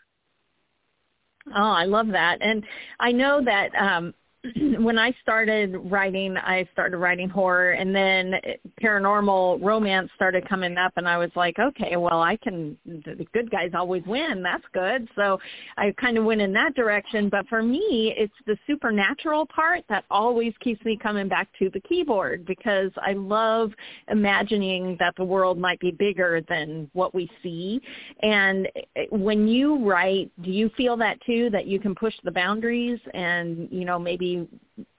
Oh, 1.53 1.71
I 1.71 1.83
love 1.83 2.07
that. 2.07 2.37
And 2.41 2.63
I 3.01 3.11
know 3.11 3.43
that 3.43 3.75
um 3.75 4.13
when 4.79 4.97
I 4.97 5.15
started 5.21 5.75
writing, 5.85 6.35
I 6.35 6.67
started 6.73 6.97
writing 6.97 7.29
horror, 7.29 7.71
and 7.71 7.95
then 7.95 8.33
paranormal 8.81 9.63
romance 9.63 10.09
started 10.15 10.47
coming 10.49 10.77
up, 10.77 10.91
and 10.97 11.07
I 11.07 11.17
was 11.17 11.29
like, 11.35 11.59
okay, 11.59 11.95
well, 11.95 12.21
I 12.21 12.35
can. 12.37 12.77
The 12.85 13.25
good 13.33 13.49
guys 13.49 13.71
always 13.73 14.03
win. 14.05 14.43
That's 14.43 14.63
good. 14.73 15.07
So 15.15 15.39
I 15.77 15.93
kind 15.99 16.17
of 16.17 16.25
went 16.25 16.41
in 16.41 16.51
that 16.53 16.75
direction. 16.75 17.29
But 17.29 17.47
for 17.47 17.63
me, 17.63 18.13
it's 18.17 18.33
the 18.45 18.57
supernatural 18.67 19.45
part 19.45 19.85
that 19.87 20.03
always 20.09 20.53
keeps 20.59 20.83
me 20.83 20.97
coming 21.01 21.29
back 21.29 21.47
to 21.59 21.69
the 21.69 21.79
keyboard 21.81 22.45
because 22.45 22.91
I 22.97 23.13
love 23.13 23.71
imagining 24.09 24.97
that 24.99 25.15
the 25.15 25.23
world 25.23 25.57
might 25.57 25.79
be 25.79 25.91
bigger 25.91 26.41
than 26.49 26.89
what 26.93 27.15
we 27.15 27.29
see. 27.41 27.79
And 28.21 28.67
when 29.09 29.47
you 29.47 29.85
write, 29.87 30.31
do 30.43 30.51
you 30.51 30.69
feel 30.75 30.97
that 30.97 31.17
too? 31.25 31.49
That 31.49 31.65
you 31.65 31.79
can 31.79 31.95
push 31.95 32.13
the 32.23 32.31
boundaries 32.31 32.99
and 33.13 33.69
you 33.71 33.85
know 33.85 33.97
maybe 33.97 34.32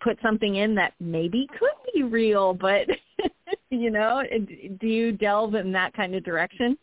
put 0.00 0.18
something 0.22 0.56
in 0.56 0.74
that 0.76 0.94
maybe 1.00 1.46
could 1.58 1.92
be 1.92 2.02
real, 2.02 2.54
but 2.54 2.86
you 3.70 3.90
know, 3.90 4.22
do 4.80 4.86
you 4.86 5.12
delve 5.12 5.54
in 5.54 5.72
that 5.72 5.94
kind 5.94 6.14
of 6.14 6.24
direction? 6.24 6.76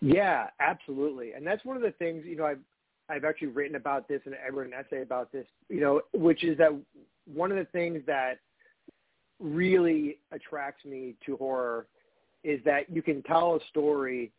Yeah, 0.00 0.48
absolutely. 0.60 1.32
And 1.32 1.46
that's 1.46 1.64
one 1.64 1.76
of 1.76 1.82
the 1.82 1.92
things, 1.92 2.24
you 2.26 2.36
know, 2.36 2.46
I've 2.46 2.60
I've 3.08 3.24
actually 3.24 3.48
written 3.48 3.76
about 3.76 4.08
this 4.08 4.20
and 4.24 4.34
I 4.34 4.50
wrote 4.50 4.66
an 4.66 4.72
essay 4.72 5.02
about 5.02 5.30
this, 5.30 5.46
you 5.68 5.80
know, 5.80 6.00
which 6.12 6.42
is 6.42 6.58
that 6.58 6.70
one 7.32 7.52
of 7.52 7.56
the 7.56 7.66
things 7.66 8.02
that 8.06 8.40
really 9.38 10.18
attracts 10.32 10.84
me 10.84 11.14
to 11.24 11.36
horror 11.36 11.86
is 12.42 12.60
that 12.64 12.90
you 12.90 13.02
can 13.02 13.22
tell 13.22 13.56
a 13.56 13.60
story 13.70 14.32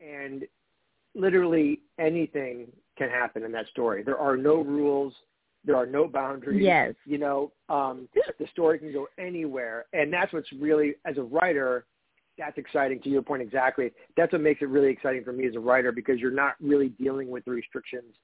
and 0.00 0.44
literally 1.14 1.80
anything 1.98 2.68
can 2.98 3.08
happen 3.08 3.42
in 3.42 3.52
that 3.52 3.66
story. 3.68 4.02
There 4.02 4.18
are 4.18 4.36
no 4.36 4.62
rules. 4.62 5.14
There 5.64 5.76
are 5.76 5.86
no 5.86 6.08
boundaries. 6.08 6.62
Yes. 6.62 6.94
You 7.06 7.18
know, 7.18 7.52
um, 7.68 8.08
the 8.38 8.46
story 8.48 8.78
can 8.78 8.92
go 8.92 9.06
anywhere, 9.18 9.86
and 9.92 10.12
that's 10.12 10.32
what's 10.32 10.50
really, 10.52 10.94
as 11.04 11.18
a 11.18 11.22
writer, 11.22 11.86
that's 12.36 12.58
exciting. 12.58 13.00
To 13.02 13.08
your 13.08 13.22
point, 13.22 13.42
exactly. 13.42 13.92
That's 14.16 14.32
what 14.32 14.40
makes 14.40 14.62
it 14.62 14.68
really 14.68 14.90
exciting 14.90 15.22
for 15.22 15.32
me 15.32 15.46
as 15.46 15.54
a 15.54 15.60
writer 15.60 15.92
because 15.92 16.18
you're 16.18 16.30
not 16.30 16.54
really 16.60 16.88
dealing 16.88 17.30
with 17.30 17.44
the 17.44 17.52
restrictions 17.52 18.14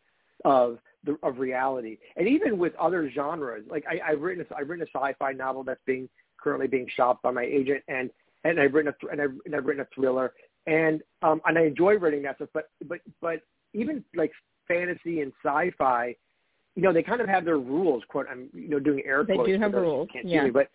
of 0.44 0.78
the, 1.04 1.16
of 1.22 1.38
reality, 1.38 1.98
and 2.16 2.26
even 2.26 2.58
with 2.58 2.74
other 2.76 3.10
genres. 3.10 3.64
Like 3.70 3.84
I, 3.88 4.12
I've 4.12 4.20
written, 4.20 4.44
a, 4.50 4.54
I've 4.56 4.68
written 4.68 4.86
a 4.86 4.98
sci-fi 4.98 5.32
novel 5.32 5.62
that's 5.62 5.80
being 5.86 6.08
currently 6.40 6.66
being 6.66 6.88
shopped 6.96 7.22
by 7.22 7.30
my 7.30 7.44
agent, 7.44 7.82
and 7.88 8.10
and 8.44 8.58
I've 8.58 8.74
written 8.74 8.92
a 8.92 9.12
and 9.12 9.20
I've, 9.20 9.34
and 9.44 9.54
I've 9.54 9.66
written 9.66 9.82
a 9.82 9.94
thriller, 9.94 10.32
and 10.66 11.02
um, 11.22 11.40
and 11.46 11.58
I 11.58 11.64
enjoy 11.66 11.94
writing 11.96 12.22
that 12.22 12.36
stuff. 12.36 12.48
But 12.52 12.70
but 12.86 12.98
but 13.20 13.42
even 13.74 14.02
like 14.16 14.32
fantasy 14.68 15.20
and 15.22 15.32
sci-fi, 15.44 16.14
you 16.76 16.82
know, 16.82 16.92
they 16.92 17.02
kind 17.02 17.20
of 17.20 17.28
have 17.28 17.44
their 17.44 17.58
rules. 17.58 18.04
Quote, 18.08 18.26
I'm 18.30 18.48
you 18.52 18.68
know 18.68 18.78
doing 18.78 19.02
air 19.04 19.24
quotes. 19.24 19.46
They 19.46 19.52
do 19.52 19.60
have 19.60 19.72
rules. 19.72 20.08
Can't 20.12 20.28
yeah. 20.28 20.44
Me, 20.44 20.50
but 20.50 20.70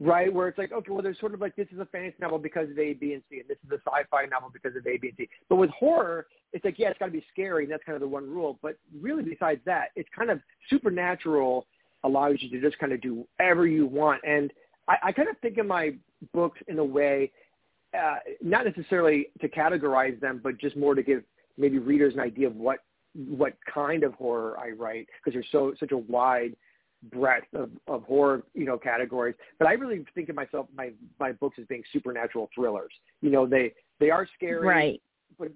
right 0.00 0.32
where 0.32 0.48
it's 0.48 0.58
like, 0.58 0.72
okay, 0.72 0.90
well, 0.90 1.02
there's 1.02 1.18
sort 1.18 1.34
of 1.34 1.40
like 1.40 1.56
this 1.56 1.66
is 1.72 1.80
a 1.80 1.86
fantasy 1.86 2.16
novel 2.20 2.38
because 2.38 2.70
of 2.70 2.78
A, 2.78 2.94
B, 2.94 3.14
and 3.14 3.22
C, 3.30 3.40
and 3.40 3.48
this 3.48 3.58
is 3.64 3.70
a 3.70 3.80
sci-fi 3.88 4.26
novel 4.26 4.50
because 4.52 4.76
of 4.76 4.86
A, 4.86 4.96
B, 4.96 5.08
and 5.08 5.16
C. 5.16 5.28
But 5.48 5.56
with 5.56 5.70
horror, 5.70 6.26
it's 6.52 6.64
like, 6.64 6.78
yeah, 6.78 6.88
it's 6.88 6.98
got 6.98 7.06
to 7.06 7.12
be 7.12 7.24
scary, 7.32 7.64
and 7.64 7.72
that's 7.72 7.84
kind 7.84 7.94
of 7.94 8.00
the 8.00 8.08
one 8.08 8.28
rule. 8.28 8.58
But 8.62 8.78
really, 9.00 9.22
besides 9.22 9.60
that, 9.66 9.88
it's 9.96 10.08
kind 10.16 10.30
of 10.30 10.40
supernatural 10.70 11.66
allows 12.04 12.36
you 12.40 12.50
to 12.50 12.60
just 12.60 12.78
kind 12.78 12.92
of 12.92 13.00
do 13.00 13.26
whatever 13.36 13.66
you 13.66 13.86
want. 13.86 14.22
And 14.24 14.52
I, 14.86 14.96
I 15.04 15.12
kind 15.12 15.28
of 15.28 15.36
think 15.38 15.58
of 15.58 15.66
my 15.66 15.94
books 16.32 16.60
in 16.68 16.78
a 16.78 16.84
way, 16.84 17.32
uh, 17.98 18.16
not 18.40 18.64
necessarily 18.64 19.28
to 19.40 19.48
categorize 19.48 20.18
them, 20.20 20.40
but 20.42 20.58
just 20.58 20.76
more 20.76 20.94
to 20.94 21.02
give 21.02 21.22
maybe 21.56 21.78
readers 21.78 22.14
an 22.14 22.20
idea 22.20 22.46
of 22.46 22.54
what 22.54 22.78
what 23.26 23.54
kind 23.72 24.04
of 24.04 24.14
horror 24.14 24.56
I 24.58 24.70
write 24.70 25.08
because 25.18 25.34
there's 25.34 25.48
so 25.50 25.74
such 25.78 25.92
a 25.92 25.98
wide 25.98 26.54
breadth 27.10 27.46
of, 27.54 27.70
of 27.86 28.02
horror, 28.04 28.42
you 28.54 28.64
know, 28.64 28.78
categories. 28.78 29.34
But 29.58 29.68
I 29.68 29.72
really 29.72 30.04
think 30.14 30.28
of 30.28 30.36
myself 30.36 30.66
my 30.76 30.92
my 31.18 31.32
books 31.32 31.58
as 31.60 31.66
being 31.66 31.82
supernatural 31.92 32.48
thrillers. 32.54 32.92
You 33.20 33.30
know, 33.30 33.46
they 33.46 33.72
they 34.00 34.10
are 34.10 34.26
scary, 34.36 34.66
right? 34.66 35.02
But 35.38 35.52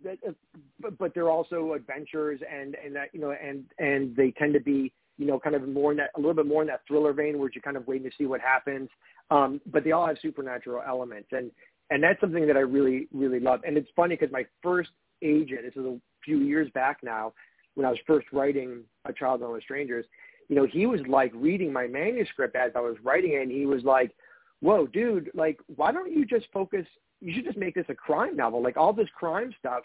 but, 0.81 0.99
but 0.99 1.15
they're 1.15 1.31
also 1.31 1.73
adventures, 1.75 2.41
and 2.51 2.77
and 2.85 2.95
that 2.95 3.09
you 3.13 3.21
know, 3.21 3.33
and 3.33 3.65
and 3.79 4.15
they 4.17 4.33
tend 4.33 4.55
to 4.55 4.61
be 4.61 4.93
you 5.19 5.27
know 5.27 5.39
kind 5.39 5.55
of 5.55 5.69
more 5.69 5.93
in 5.93 5.99
that 5.99 6.11
a 6.17 6.21
little 6.21 6.35
bit 6.35 6.47
more 6.47 6.63
in 6.63 6.69
that 6.69 6.83
thriller 6.87 7.13
vein 7.13 7.39
where 7.39 7.51
you're 7.53 7.63
kind 7.63 7.77
of 7.77 7.87
waiting 7.87 8.09
to 8.09 8.17
see 8.17 8.27
what 8.27 8.41
happens. 8.41 8.89
Um, 9.31 9.61
but 9.67 9.85
they 9.85 9.93
all 9.93 10.07
have 10.07 10.17
supernatural 10.21 10.83
elements, 10.87 11.29
and 11.33 11.51
and 11.91 12.03
that's 12.03 12.21
something 12.21 12.47
that 12.47 12.57
I 12.57 12.61
really 12.61 13.09
really 13.13 13.41
love. 13.41 13.61
And 13.67 13.77
it's 13.77 13.91
funny 13.97 14.17
because 14.17 14.33
my 14.33 14.45
first 14.63 14.91
agent, 15.23 15.63
this 15.63 15.75
is 15.77 15.87
a 15.87 15.99
few 16.25 16.39
years 16.39 16.69
back 16.75 16.99
now, 17.03 17.33
when 17.75 17.87
I 17.87 17.91
was 17.91 17.99
first 18.07 18.27
writing 18.33 18.83
A 19.05 19.13
Child 19.13 19.41
Known 19.41 19.57
as 19.57 19.63
Strangers, 19.63 20.05
you 20.49 20.57
know, 20.57 20.67
he 20.67 20.87
was 20.87 21.01
like 21.09 21.33
reading 21.35 21.73
my 21.73 21.87
manuscript 21.87 22.57
as 22.57 22.73
I 22.75 22.81
was 22.81 22.97
writing 23.03 23.33
it, 23.33 23.43
and 23.43 23.51
he 23.51 23.67
was 23.67 23.85
like, 23.85 24.13
"Whoa, 24.61 24.87
dude! 24.87 25.31
Like, 25.35 25.59
why 25.77 25.93
don't 25.93 26.13
you 26.13 26.27
just 26.27 26.47
focus? 26.53 26.87
You 27.21 27.33
should 27.33 27.45
just 27.45 27.57
make 27.57 27.75
this 27.75 27.87
a 27.89 27.95
crime 27.95 28.37
novel. 28.37 28.63
Like 28.63 28.77
all 28.77 28.93
this 28.93 29.09
crime 29.15 29.55
stuff, 29.59 29.83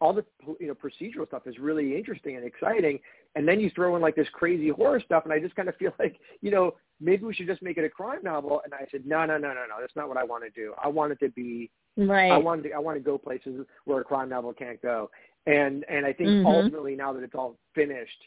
all 0.00 0.14
the 0.14 0.24
you 0.58 0.68
know 0.68 0.74
procedural 0.74 1.26
stuff 1.26 1.46
is 1.46 1.58
really 1.58 1.96
interesting 1.96 2.36
and 2.36 2.44
exciting, 2.44 2.98
and 3.34 3.46
then 3.46 3.60
you 3.60 3.70
throw 3.74 3.96
in 3.96 4.02
like 4.02 4.16
this 4.16 4.28
crazy 4.32 4.68
horror 4.68 5.00
stuff, 5.00 5.24
and 5.24 5.32
I 5.32 5.38
just 5.38 5.56
kind 5.56 5.68
of 5.68 5.76
feel 5.76 5.92
like, 5.98 6.18
you 6.40 6.50
know, 6.50 6.76
maybe 7.00 7.24
we 7.24 7.34
should 7.34 7.46
just 7.46 7.62
make 7.62 7.76
it 7.76 7.84
a 7.84 7.90
crime 7.90 8.20
novel." 8.22 8.62
And 8.64 8.72
I 8.72 8.86
said, 8.90 9.04
"No, 9.06 9.26
no, 9.26 9.36
no, 9.36 9.48
no, 9.48 9.66
no. 9.68 9.76
That's 9.80 9.96
not 9.96 10.08
what 10.08 10.16
I 10.16 10.24
want 10.24 10.44
to 10.44 10.50
do. 10.50 10.74
I 10.82 10.88
want 10.88 11.12
it 11.12 11.20
to 11.20 11.28
be 11.30 11.70
Right. 11.96 12.30
I 12.30 12.36
want 12.38 12.62
to 12.62 12.72
I 12.72 12.78
want 12.78 12.96
to 12.96 13.02
go 13.02 13.18
places 13.18 13.66
where 13.84 14.00
a 14.00 14.04
crime 14.04 14.28
novel 14.28 14.52
can't 14.52 14.80
go. 14.80 15.10
And 15.46 15.84
and 15.88 16.04
I 16.04 16.12
think 16.12 16.28
mm-hmm. 16.28 16.46
ultimately 16.46 16.94
now 16.94 17.12
that 17.12 17.22
it's 17.22 17.34
all 17.34 17.56
finished, 17.74 18.22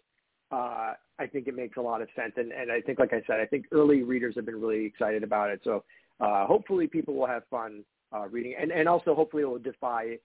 uh, 0.51 0.93
I 1.19 1.27
think 1.31 1.47
it 1.47 1.55
makes 1.55 1.77
a 1.77 1.81
lot 1.81 2.01
of 2.01 2.07
sense. 2.15 2.33
And 2.37 2.51
and 2.51 2.71
I 2.71 2.81
think 2.81 2.99
like 2.99 3.13
I 3.13 3.21
said, 3.27 3.39
I 3.39 3.45
think 3.45 3.65
early 3.71 4.03
readers 4.03 4.35
have 4.35 4.45
been 4.45 4.59
really 4.59 4.85
excited 4.85 5.23
about 5.23 5.49
it. 5.49 5.61
So 5.63 5.83
uh, 6.19 6.45
hopefully 6.45 6.87
people 6.87 7.13
will 7.13 7.27
have 7.27 7.43
fun 7.49 7.83
uh, 8.15 8.27
reading, 8.27 8.55
and 8.59 8.71
and 8.71 8.87
also 8.87 9.13
hopefully 9.15 9.43
it 9.43 9.47
will 9.47 9.59
defy 9.59 10.17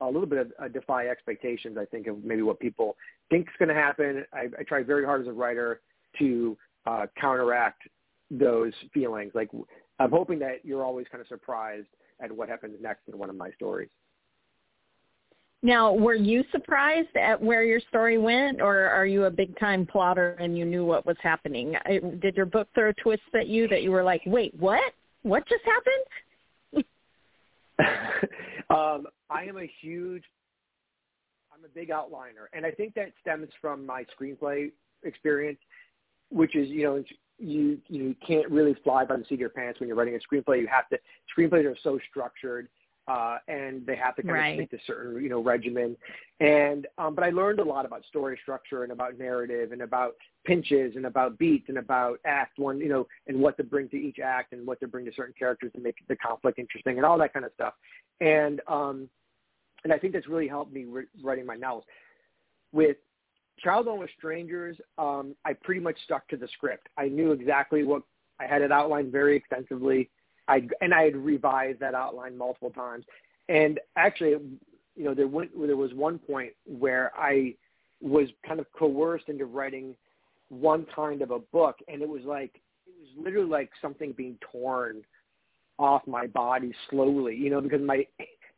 a 0.00 0.06
little 0.06 0.26
bit 0.26 0.38
of 0.38 0.52
uh, 0.62 0.68
defy 0.68 1.06
expectations. 1.06 1.76
I 1.78 1.84
think 1.84 2.06
of 2.06 2.24
maybe 2.24 2.42
what 2.42 2.58
people 2.58 2.96
think 3.30 3.46
is 3.48 3.54
going 3.58 3.68
to 3.68 3.74
happen. 3.74 4.24
I, 4.32 4.48
I 4.58 4.62
try 4.64 4.82
very 4.82 5.04
hard 5.04 5.22
as 5.22 5.28
a 5.28 5.32
writer 5.32 5.80
to 6.18 6.56
uh, 6.86 7.06
counteract 7.18 7.82
those 8.30 8.72
feelings. 8.92 9.32
Like 9.34 9.50
I'm 9.98 10.10
hoping 10.10 10.38
that 10.40 10.64
you're 10.64 10.84
always 10.84 11.06
kind 11.10 11.20
of 11.20 11.28
surprised 11.28 11.86
at 12.20 12.30
what 12.30 12.48
happens 12.48 12.76
next 12.80 13.02
in 13.08 13.18
one 13.18 13.30
of 13.30 13.36
my 13.36 13.50
stories. 13.52 13.88
Now, 15.64 15.94
were 15.94 16.14
you 16.14 16.44
surprised 16.52 17.16
at 17.16 17.40
where 17.40 17.64
your 17.64 17.80
story 17.88 18.18
went, 18.18 18.60
or 18.60 18.80
are 18.80 19.06
you 19.06 19.24
a 19.24 19.30
big 19.30 19.58
time 19.58 19.86
plotter 19.86 20.36
and 20.38 20.58
you 20.58 20.66
knew 20.66 20.84
what 20.84 21.06
was 21.06 21.16
happening? 21.22 21.74
Did 22.20 22.36
your 22.36 22.44
book 22.44 22.68
throw 22.74 22.92
twists 23.02 23.24
at 23.34 23.48
you 23.48 23.66
that 23.68 23.82
you 23.82 23.90
were 23.90 24.02
like, 24.02 24.20
"Wait, 24.26 24.52
what? 24.60 24.92
What 25.22 25.48
just 25.48 25.64
happened?" 25.64 26.84
um, 28.68 29.06
I 29.30 29.44
am 29.44 29.56
a 29.56 29.66
huge, 29.80 30.24
I'm 31.50 31.64
a 31.64 31.68
big 31.68 31.88
outliner, 31.88 32.48
and 32.52 32.66
I 32.66 32.70
think 32.70 32.92
that 32.94 33.12
stems 33.22 33.48
from 33.58 33.86
my 33.86 34.04
screenplay 34.20 34.70
experience, 35.02 35.58
which 36.30 36.54
is 36.56 36.68
you 36.68 36.82
know 36.82 37.02
you 37.38 37.78
you 37.88 38.14
can't 38.26 38.50
really 38.50 38.74
fly 38.84 39.06
by 39.06 39.16
the 39.16 39.24
seat 39.24 39.36
of 39.36 39.40
your 39.40 39.48
pants 39.48 39.80
when 39.80 39.88
you're 39.88 39.96
writing 39.96 40.14
a 40.14 40.18
screenplay. 40.18 40.60
You 40.60 40.66
have 40.66 40.90
to 40.90 40.98
screenplays 41.34 41.64
are 41.64 41.76
so 41.82 41.98
structured 42.10 42.68
uh, 43.06 43.38
and 43.48 43.84
they 43.86 43.96
have 43.96 44.16
to 44.16 44.22
kind 44.22 44.34
right. 44.34 44.48
of 44.60 44.66
stick 44.66 44.70
to 44.70 44.86
certain 44.86 45.22
you 45.22 45.28
know 45.28 45.42
regimen. 45.42 45.96
And 46.40 46.86
um, 46.98 47.14
but 47.14 47.24
I 47.24 47.30
learned 47.30 47.60
a 47.60 47.64
lot 47.64 47.84
about 47.84 48.04
story 48.06 48.38
structure 48.42 48.82
and 48.82 48.92
about 48.92 49.18
narrative 49.18 49.72
and 49.72 49.82
about 49.82 50.14
pinches 50.44 50.96
and 50.96 51.06
about 51.06 51.38
beats 51.38 51.68
and 51.68 51.78
about 51.78 52.18
act 52.26 52.58
one 52.58 52.78
you 52.78 52.88
know 52.88 53.06
and 53.26 53.38
what 53.38 53.56
to 53.56 53.64
bring 53.64 53.88
to 53.90 53.96
each 53.96 54.18
act 54.18 54.52
and 54.52 54.66
what 54.66 54.80
to 54.80 54.88
bring 54.88 55.04
to 55.04 55.12
certain 55.14 55.34
characters 55.38 55.72
to 55.74 55.80
make 55.80 55.96
the 56.08 56.16
conflict 56.16 56.58
interesting 56.58 56.96
and 56.96 57.06
all 57.06 57.18
that 57.18 57.32
kind 57.32 57.44
of 57.44 57.52
stuff. 57.54 57.74
And 58.20 58.60
um, 58.68 59.08
and 59.84 59.92
I 59.92 59.98
think 59.98 60.14
that's 60.14 60.28
really 60.28 60.48
helped 60.48 60.72
me 60.72 60.84
re- 60.84 61.04
writing 61.22 61.46
my 61.46 61.56
novels. 61.56 61.84
With 62.72 62.96
Child 63.62 63.86
as 64.02 64.08
Strangers, 64.18 64.76
um, 64.98 65.36
I 65.44 65.52
pretty 65.52 65.80
much 65.80 65.96
stuck 66.04 66.26
to 66.28 66.36
the 66.36 66.48
script. 66.48 66.88
I 66.96 67.08
knew 67.08 67.32
exactly 67.32 67.84
what 67.84 68.02
I 68.40 68.46
had 68.46 68.62
it 68.62 68.72
outlined 68.72 69.12
very 69.12 69.36
extensively. 69.36 70.10
I 70.48 70.66
and 70.80 70.92
I 70.92 71.04
had 71.04 71.16
revised 71.16 71.80
that 71.80 71.94
outline 71.94 72.36
multiple 72.36 72.70
times. 72.70 73.04
And 73.48 73.80
actually, 73.96 74.30
you 74.96 75.04
know, 75.04 75.14
there 75.14 75.28
went 75.28 75.50
there 75.66 75.76
was 75.76 75.92
one 75.94 76.18
point 76.18 76.52
where 76.66 77.12
I 77.16 77.54
was 78.00 78.28
kind 78.46 78.60
of 78.60 78.66
coerced 78.72 79.28
into 79.28 79.46
writing 79.46 79.96
one 80.48 80.86
kind 80.94 81.22
of 81.22 81.30
a 81.30 81.38
book, 81.38 81.76
and 81.88 82.02
it 82.02 82.08
was 82.08 82.22
like 82.24 82.60
it 82.86 82.94
was 83.00 83.24
literally 83.24 83.48
like 83.48 83.70
something 83.80 84.12
being 84.12 84.38
torn 84.52 85.02
off 85.78 86.06
my 86.06 86.26
body 86.26 86.72
slowly, 86.90 87.34
you 87.34 87.50
know, 87.50 87.60
because 87.60 87.80
my 87.80 88.06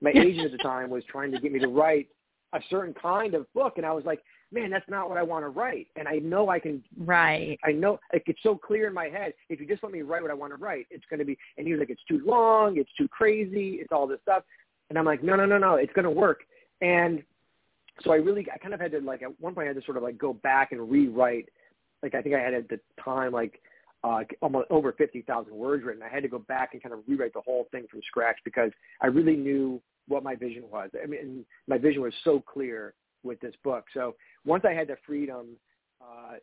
my 0.01 0.11
agent 0.15 0.47
at 0.47 0.53
the 0.53 0.59
time 0.59 0.91
was 0.91 1.05
trying 1.09 1.33
to 1.33 1.41
get 1.41 1.53
me 1.53 1.59
to 1.61 1.69
write 1.69 2.09
a 2.53 2.61
certain 2.71 2.95
kind 2.95 3.35
of 3.35 3.53
book, 3.55 3.75
and 3.77 3.87
I 3.87 3.93
was 3.93 4.05
like, 4.05 4.23
man, 4.53 4.71
that's 4.71 4.89
not 4.89 5.09
what 5.09 5.19
I 5.19 5.23
want 5.23 5.45
to 5.45 5.49
write. 5.49 5.89
And 5.97 6.07
I 6.07 6.19
know 6.19 6.49
I 6.49 6.59
can. 6.59 6.83
Right. 6.99 7.59
I 7.65 7.73
know 7.73 7.99
like, 8.13 8.25
it's 8.27 8.43
so 8.43 8.57
clear 8.57 8.87
in 8.87 8.95
my 8.95 9.07
head. 9.07 9.35
If 9.49 9.61
you 9.61 9.67
just 9.67 9.83
let 9.83 9.93
me 9.93 10.03
write 10.03 10.23
what 10.23 10.31
I 10.31 10.35
want 10.35 10.53
to 10.53 10.57
write, 10.57 10.87
it's 10.91 11.05
going 11.11 11.19
to 11.19 11.25
be. 11.25 11.37
And 11.57 11.67
he 11.67 11.73
was 11.73 11.81
like, 11.81 11.91
it's 11.91 12.05
too 12.09 12.23
long. 12.25 12.79
It's 12.79 12.91
too 12.97 13.09
crazy. 13.09 13.79
It's 13.81 13.93
all 13.93 14.07
this 14.07 14.21
stuff. 14.23 14.43
And 14.89 14.99
I'm 14.99 15.05
like, 15.05 15.23
no, 15.23 15.37
no, 15.37 15.47
no, 15.47 15.59
no. 15.59 15.75
It's 15.75 15.93
going 15.93 16.05
to 16.05 16.11
work. 16.11 16.41
And 16.81 17.23
so 18.03 18.13
I 18.13 18.17
really, 18.17 18.47
I 18.53 18.59
kind 18.59 18.75
of 18.75 18.81
had 18.81 18.93
to 18.93 19.01
like 19.01 19.23
at 19.23 19.41
one 19.41 19.55
point 19.55 19.67
I 19.67 19.69
had 19.69 19.81
to 19.81 19.85
sort 19.85 19.97
of 19.97 20.03
like 20.03 20.19
go 20.19 20.33
back 20.33 20.73
and 20.73 20.91
rewrite. 20.91 21.49
Like 22.03 22.15
I 22.15 22.23
think 22.23 22.35
I 22.35 22.41
had 22.41 22.55
at 22.55 22.69
the 22.69 22.79
time 23.03 23.33
like 23.33 23.61
uh, 24.05 24.21
almost 24.41 24.71
over 24.71 24.93
50,000 24.93 25.53
words 25.53 25.85
written. 25.85 26.03
I 26.03 26.09
had 26.09 26.23
to 26.23 26.29
go 26.29 26.39
back 26.39 26.71
and 26.73 26.83
kind 26.83 26.93
of 26.93 27.01
rewrite 27.09 27.33
the 27.33 27.41
whole 27.41 27.67
thing 27.73 27.87
from 27.91 28.01
scratch 28.07 28.37
because 28.45 28.71
I 29.01 29.07
really 29.07 29.37
knew 29.37 29.81
what 30.07 30.23
my 30.23 30.37
vision 30.37 30.65
was. 30.71 30.91
I 31.03 31.07
mean, 31.07 31.45
my 31.67 31.79
vision 31.79 32.03
was 32.03 32.13
so 32.23 32.41
clear 32.41 32.95
with 33.23 33.41
this 33.41 33.55
book. 33.65 33.85
So 33.95 34.15
once 34.45 34.65
I 34.69 34.73
had 34.73 34.89
the 34.89 34.97
freedom, 35.07 35.57
uh, 36.01 36.35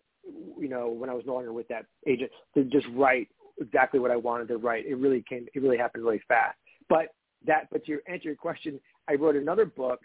you 0.58 0.70
know, 0.70 0.90
when 0.90 1.10
I 1.10 1.14
was 1.14 1.24
no 1.26 1.34
longer 1.34 1.54
with 1.54 1.68
that 1.68 1.86
agent, 2.08 2.32
to 2.56 2.64
just 2.66 2.88
write 2.94 3.30
exactly 3.60 4.00
what 4.00 4.12
I 4.12 4.16
wanted 4.16 4.48
to 4.50 4.58
write, 4.58 4.86
it 4.86 4.96
really 4.96 5.24
came. 5.28 5.48
It 5.54 5.62
really 5.62 5.78
happened 5.78 6.04
really 6.04 6.22
fast. 6.28 6.58
But 6.90 7.14
that, 7.46 7.68
but 7.72 7.86
to 7.86 8.00
answer 8.08 8.30
your 8.30 8.36
question, 8.36 8.80
I 9.08 9.14
wrote 9.16 9.36
another 9.36 9.66
book, 9.66 10.02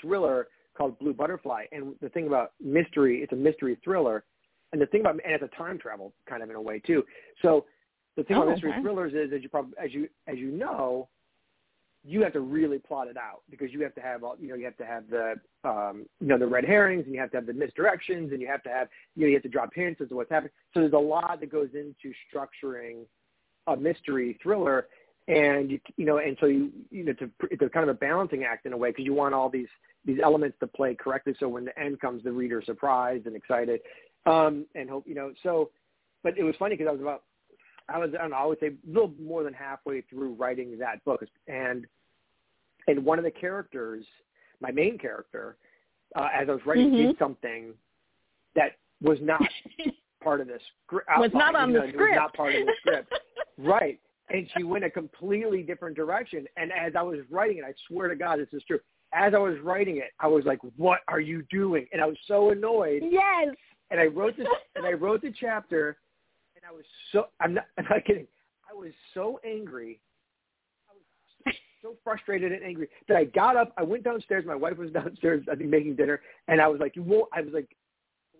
thriller 0.00 0.48
called 0.76 0.98
Blue 0.98 1.12
Butterfly, 1.12 1.64
and 1.72 1.94
the 2.00 2.08
thing 2.08 2.26
about 2.26 2.52
mystery, 2.62 3.22
it's 3.22 3.32
a 3.32 3.36
mystery 3.36 3.78
thriller, 3.84 4.24
and 4.72 4.80
the 4.80 4.86
thing 4.86 5.00
about 5.00 5.16
and 5.24 5.34
it's 5.34 5.44
a 5.44 5.56
time 5.56 5.78
travel 5.78 6.12
kind 6.28 6.42
of 6.42 6.50
in 6.50 6.56
a 6.56 6.60
way 6.60 6.78
too. 6.78 7.04
So 7.42 7.66
the 8.16 8.22
thing 8.22 8.36
oh, 8.36 8.42
about 8.42 8.52
mystery 8.52 8.72
okay. 8.72 8.82
thrillers 8.82 9.12
is, 9.12 9.32
as 9.34 9.42
you 9.42 9.48
probably 9.48 9.74
as 9.82 9.92
you 9.92 10.08
as 10.26 10.38
you 10.38 10.50
know, 10.50 11.08
you 12.02 12.22
have 12.22 12.32
to 12.32 12.40
really 12.40 12.78
plot 12.78 13.08
it 13.08 13.16
out 13.16 13.42
because 13.50 13.72
you 13.72 13.82
have 13.82 13.94
to 13.94 14.00
have 14.00 14.24
all 14.24 14.36
you 14.40 14.48
know 14.48 14.54
you 14.54 14.64
have 14.64 14.76
to 14.76 14.86
have 14.86 15.04
the 15.10 15.34
um, 15.64 16.06
you 16.20 16.28
know 16.28 16.38
the 16.38 16.46
red 16.46 16.64
herrings 16.64 17.04
and 17.04 17.14
you 17.14 17.20
have 17.20 17.30
to 17.30 17.36
have 17.36 17.46
the 17.46 17.52
misdirections 17.52 18.32
and 18.32 18.40
you 18.40 18.48
have 18.48 18.62
to 18.62 18.70
have 18.70 18.88
you 19.16 19.22
know 19.22 19.28
you 19.28 19.34
have 19.34 19.42
to 19.42 19.48
drop 19.48 19.70
hints 19.74 20.00
as 20.00 20.08
to 20.08 20.14
what's 20.14 20.30
happening. 20.30 20.52
So 20.72 20.80
there's 20.80 20.92
a 20.92 20.98
lot 20.98 21.40
that 21.40 21.52
goes 21.52 21.70
into 21.74 22.14
structuring 22.32 23.04
a 23.66 23.76
mystery 23.76 24.38
thriller, 24.42 24.86
and 25.28 25.70
you 25.70 25.80
you 25.96 26.06
know 26.06 26.18
and 26.18 26.36
so 26.40 26.46
you 26.46 26.70
you 26.90 27.04
know 27.04 27.12
to 27.14 27.30
it's 27.50 27.62
a 27.62 27.68
kind 27.68 27.88
of 27.88 27.94
a 27.94 27.98
balancing 27.98 28.44
act 28.44 28.66
in 28.66 28.72
a 28.72 28.76
way 28.76 28.90
because 28.90 29.04
you 29.04 29.14
want 29.14 29.34
all 29.34 29.50
these 29.50 29.68
these 30.06 30.18
elements 30.22 30.56
to 30.60 30.66
play 30.66 30.94
correctly 30.94 31.34
so 31.38 31.46
when 31.46 31.66
the 31.66 31.78
end 31.78 32.00
comes 32.00 32.24
the 32.24 32.32
reader 32.32 32.62
surprised 32.64 33.26
and 33.26 33.36
excited 33.36 33.80
um, 34.26 34.66
and 34.74 34.88
hope 34.88 35.04
you 35.06 35.14
know 35.14 35.32
so. 35.42 35.70
But 36.22 36.36
it 36.36 36.42
was 36.42 36.54
funny 36.58 36.76
because 36.76 36.88
I 36.88 36.92
was 36.92 37.00
about 37.00 37.22
I 37.92 37.98
was, 37.98 38.10
I 38.14 38.22
don't 38.22 38.30
know, 38.30 38.36
I 38.36 38.46
would 38.46 38.60
say 38.60 38.68
a 38.68 38.72
little 38.86 39.12
more 39.20 39.42
than 39.42 39.52
halfway 39.52 40.02
through 40.02 40.34
writing 40.34 40.78
that 40.78 41.04
book, 41.04 41.24
and 41.48 41.86
and 42.86 43.04
one 43.04 43.18
of 43.18 43.24
the 43.24 43.30
characters, 43.30 44.04
my 44.60 44.70
main 44.70 44.98
character, 44.98 45.56
uh, 46.16 46.28
as 46.34 46.48
I 46.48 46.52
was 46.52 46.64
writing, 46.66 46.90
Mhm. 46.90 47.08
did 47.08 47.18
something 47.18 47.74
that 48.54 48.76
was 49.02 49.20
not 49.20 49.42
part 50.22 50.40
of 50.40 50.46
this 50.46 50.62
script. 50.86 51.08
Was 51.18 51.32
not 51.34 51.54
on 51.54 51.72
the 51.72 51.84
It 51.84 51.96
was 51.96 52.10
not 52.14 52.32
part 52.34 52.54
of 52.54 52.66
the 52.66 52.74
script, 52.80 53.14
right? 53.58 53.98
And 54.30 54.48
she 54.56 54.62
went 54.64 54.84
a 54.84 54.90
completely 54.90 55.62
different 55.62 55.96
direction. 55.96 56.46
And 56.56 56.72
as 56.72 56.94
I 56.96 57.02
was 57.02 57.18
writing 57.30 57.58
it, 57.58 57.64
I 57.64 57.74
swear 57.88 58.08
to 58.08 58.16
God, 58.16 58.38
this 58.38 58.48
is 58.52 58.62
true. 58.64 58.78
As 59.12 59.34
I 59.34 59.38
was 59.38 59.58
writing 59.60 59.96
it, 59.96 60.12
I 60.20 60.28
was 60.28 60.44
like, 60.44 60.60
"What 60.76 61.00
are 61.08 61.20
you 61.20 61.42
doing?" 61.50 61.86
And 61.92 62.00
I 62.00 62.06
was 62.06 62.18
so 62.26 62.50
annoyed 62.50 63.02
yes. 63.04 63.54
and 63.90 63.98
I 64.00 64.06
wrote 64.06 64.36
this 64.36 64.46
and 64.76 64.86
I 64.86 64.92
wrote 64.92 65.22
the 65.22 65.32
chapter 65.32 65.96
I 66.70 66.72
was 66.72 66.84
so 67.12 67.26
I'm 67.40 67.54
not 67.54 67.66
I'm 67.78 67.84
not 67.90 68.04
kidding. 68.04 68.26
I 68.70 68.74
was 68.74 68.92
so 69.14 69.40
angry. 69.44 70.00
I 70.88 70.92
was 71.46 71.54
so 71.82 71.96
frustrated 72.04 72.52
and 72.52 72.62
angry 72.62 72.88
that 73.08 73.16
I 73.16 73.24
got 73.24 73.56
up, 73.56 73.72
I 73.76 73.82
went 73.82 74.04
downstairs, 74.04 74.44
my 74.46 74.54
wife 74.54 74.76
was 74.76 74.90
downstairs, 74.92 75.44
I 75.50 75.56
think 75.56 75.70
making 75.70 75.96
dinner, 75.96 76.20
and 76.48 76.60
I 76.60 76.68
was 76.68 76.80
like, 76.80 76.96
You 76.96 77.02
won't 77.02 77.28
I 77.32 77.40
was 77.42 77.52
like 77.52 77.68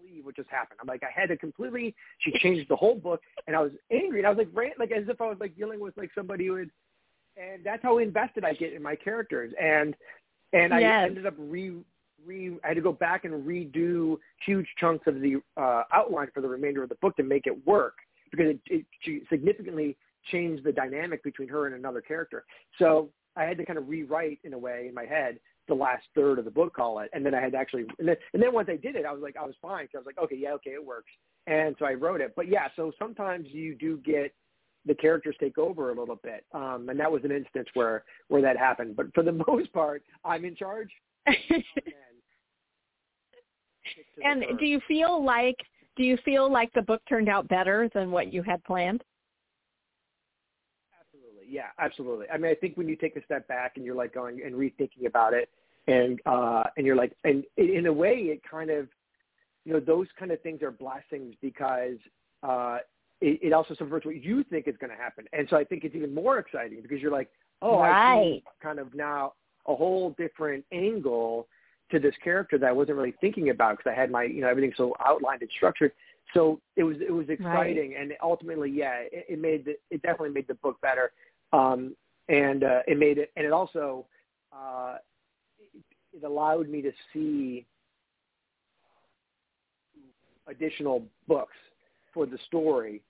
believe 0.00 0.25
what 0.25 0.37
just 0.37 0.49
happened. 0.49 0.78
I'm 0.80 0.87
like 0.87 1.02
I 1.02 1.20
had 1.20 1.28
to 1.30 1.37
completely 1.37 1.94
she 2.18 2.32
changed 2.38 2.68
the 2.68 2.76
whole 2.76 2.94
book 2.94 3.20
and 3.46 3.56
I 3.56 3.60
was 3.60 3.72
angry 3.90 4.18
and 4.18 4.26
I 4.26 4.30
was 4.30 4.38
like 4.38 4.49
rant 4.52 4.78
like 4.78 4.92
as 4.92 5.08
if 5.08 5.20
I 5.20 5.28
was 5.28 5.38
like 5.40 5.56
dealing 5.56 5.80
with 5.80 5.96
like 5.96 6.10
somebody 6.14 6.46
who 6.46 6.56
had 6.56 6.70
and 7.37 7.64
that's 7.64 7.82
how 7.82 7.99
invested 7.99 8.44
I 8.44 8.52
get 8.54 8.72
in 8.72 8.82
my 8.82 8.94
characters. 8.94 9.52
And 9.60 9.96
and 10.52 10.75
I 10.75 10.82
ended 11.06 11.26
up 11.26 11.34
re 11.38 11.75
re 12.26 12.56
I 12.62 12.69
had 12.69 12.75
to 12.75 12.82
go 12.82 12.93
back 12.93 13.25
and 13.25 13.47
redo 13.47 14.19
huge 14.45 14.66
chunks 14.78 15.06
of 15.06 15.21
the 15.21 15.40
uh, 15.56 15.84
outline 15.93 16.28
for 16.34 16.40
the 16.40 16.49
remainder 16.49 16.82
of 16.82 16.88
the 16.88 16.97
book 16.97 17.16
to 17.16 17.23
make 17.23 17.47
it 17.47 17.66
work 17.66 17.95
because 18.30 18.47
it, 18.49 18.60
it 18.66 18.86
she 19.02 19.23
significantly 19.30 19.97
changed 20.30 20.64
the 20.64 20.73
dynamic 20.73 21.23
between 21.23 21.49
her 21.49 21.66
and 21.66 21.75
another 21.75 22.00
character. 22.00 22.45
So 22.78 23.10
I 23.36 23.45
had 23.45 23.56
to 23.58 23.64
kind 23.64 23.78
of 23.78 23.88
rewrite 23.88 24.38
in 24.45 24.52
a 24.52 24.58
way 24.58 24.86
in 24.88 24.95
my 24.95 25.06
head 25.06 25.38
the 25.69 25.75
last 25.75 26.04
third 26.14 26.38
of 26.38 26.45
the 26.45 26.50
book, 26.50 26.75
call 26.75 26.99
it, 26.99 27.10
and 27.12 27.25
then 27.25 27.34
I 27.34 27.40
had 27.40 27.52
to 27.52 27.58
actually 27.58 27.84
and 27.99 28.08
then, 28.08 28.16
and 28.34 28.43
then 28.43 28.52
once 28.52 28.69
I 28.71 28.76
did 28.76 28.97
it, 28.97 29.06
I 29.06 29.12
was 29.12 29.23
like 29.23 29.36
I 29.36 29.45
was 29.47 29.54
fine. 29.62 29.86
Cause 29.86 29.95
I 29.95 29.99
was 29.99 30.06
like 30.06 30.19
okay, 30.19 30.36
yeah, 30.36 30.52
okay, 30.54 30.71
it 30.71 30.84
works, 30.84 31.10
and 31.47 31.76
so 31.78 31.86
I 31.86 31.95
wrote 31.95 32.21
it. 32.21 32.32
But 32.36 32.49
yeah, 32.49 32.69
so 32.76 32.93
sometimes 32.99 33.47
you 33.50 33.75
do 33.75 33.99
get 33.99 34.34
the 34.86 34.95
characters 34.95 35.36
take 35.38 35.58
over 35.58 35.90
a 35.90 35.99
little 35.99 36.19
bit, 36.23 36.45
um, 36.52 36.88
and 36.88 36.99
that 36.99 37.10
was 37.10 37.23
an 37.25 37.30
instance 37.30 37.69
where 37.75 38.04
where 38.28 38.43
that 38.43 38.56
happened. 38.56 38.97
But 38.97 39.14
for 39.14 39.23
the 39.23 39.32
most 39.47 39.73
part, 39.73 40.02
I'm 40.25 40.45
in 40.45 40.56
charge. 40.56 40.90
and 41.26 41.36
stick 43.93 44.06
to 44.14 44.21
the 44.21 44.26
and 44.26 44.43
curve. 44.43 44.58
do 44.58 44.66
you 44.66 44.80
feel 44.88 45.25
like 45.25 45.56
do 46.00 46.06
you 46.06 46.17
feel 46.25 46.50
like 46.50 46.73
the 46.73 46.80
book 46.80 47.02
turned 47.06 47.28
out 47.28 47.47
better 47.49 47.91
than 47.93 48.10
what 48.10 48.32
you 48.32 48.43
had 48.43 48.65
planned? 48.65 49.04
Absolutely. 50.99 51.45
Yeah, 51.47 51.67
absolutely. 51.78 52.25
I 52.32 52.39
mean, 52.39 52.50
I 52.50 52.54
think 52.54 52.78
when 52.78 52.89
you 52.89 52.97
take 52.97 53.17
a 53.17 53.25
step 53.26 53.47
back 53.49 53.73
and 53.76 53.84
you're 53.84 53.95
like 53.95 54.15
going 54.15 54.41
and 54.43 54.54
rethinking 54.54 55.04
about 55.06 55.34
it 55.34 55.50
and, 55.89 56.19
uh, 56.25 56.65
and 56.78 56.86
you're 56.86 56.97
like, 56.97 57.13
and 57.25 57.45
in 57.58 57.84
a 57.84 57.93
way 57.93 58.15
it 58.15 58.41
kind 58.50 58.71
of, 58.71 58.89
you 59.67 59.75
know, 59.75 59.80
those 59.80 60.06
kind 60.19 60.30
of 60.30 60.41
things 60.41 60.63
are 60.63 60.71
blessings 60.71 61.34
because, 61.43 61.99
uh, 62.43 62.78
it, 63.21 63.39
it 63.43 63.52
also 63.52 63.75
subverts 63.75 64.06
what 64.06 64.25
you 64.25 64.43
think 64.45 64.69
is 64.69 64.76
going 64.80 64.91
to 64.91 64.97
happen. 64.97 65.26
And 65.34 65.47
so 65.50 65.56
I 65.58 65.65
think 65.65 65.84
it's 65.84 65.95
even 65.95 66.15
more 66.15 66.39
exciting 66.39 66.80
because 66.80 67.02
you're 67.02 67.13
like, 67.13 67.28
oh, 67.60 67.80
I 67.80 68.23
see 68.23 68.45
kind 68.63 68.78
of 68.78 68.95
now 68.95 69.34
a 69.67 69.75
whole 69.75 70.15
different 70.17 70.65
angle 70.73 71.47
to 71.91 71.99
this 71.99 72.15
character 72.23 72.59
that 72.59 72.67
I 72.67 72.73
wasn't 72.73 72.99
really 72.99 73.15
thinking 73.21 73.50
about 73.50 73.79
because 73.79 73.91
I 73.91 74.00
had 74.00 74.11
my, 74.11 74.25
you 74.25 74.41
know, 74.41 74.49
everything 74.49 74.73
so 74.76 74.95
outlined 75.05 75.43
and 75.43 75.50
structured. 75.57 75.93
So 76.35 76.61
it 76.76 76.85
was 76.85 76.97
it 77.00 77.11
was 77.11 77.29
exciting, 77.29 77.97
and 77.99 78.13
ultimately, 78.23 78.71
yeah, 78.71 78.99
it, 79.00 79.26
it 79.29 79.41
made 79.41 79.65
the, 79.65 79.76
it 79.91 80.00
definitely 80.03 80.31
made 80.31 80.47
the 80.47 80.55
book 80.55 80.81
better, 80.81 81.11
um, 81.53 81.97
and 82.29 82.63
uh, 82.63 82.81
it 82.87 82.99
made 82.99 83.19
it, 83.19 83.33
and 83.37 83.45
it 83.45 83.53
also 83.53 84.07
uh, 84.53 84.99
it, 85.59 85.83
it 86.13 86.25
allowed 86.25 86.69
me 86.69 86.83
to 86.83 86.93
see 87.13 87.67
additional 90.47 91.03
books 91.26 91.57
for 92.15 92.26
the 92.26 92.39
story 92.47 93.03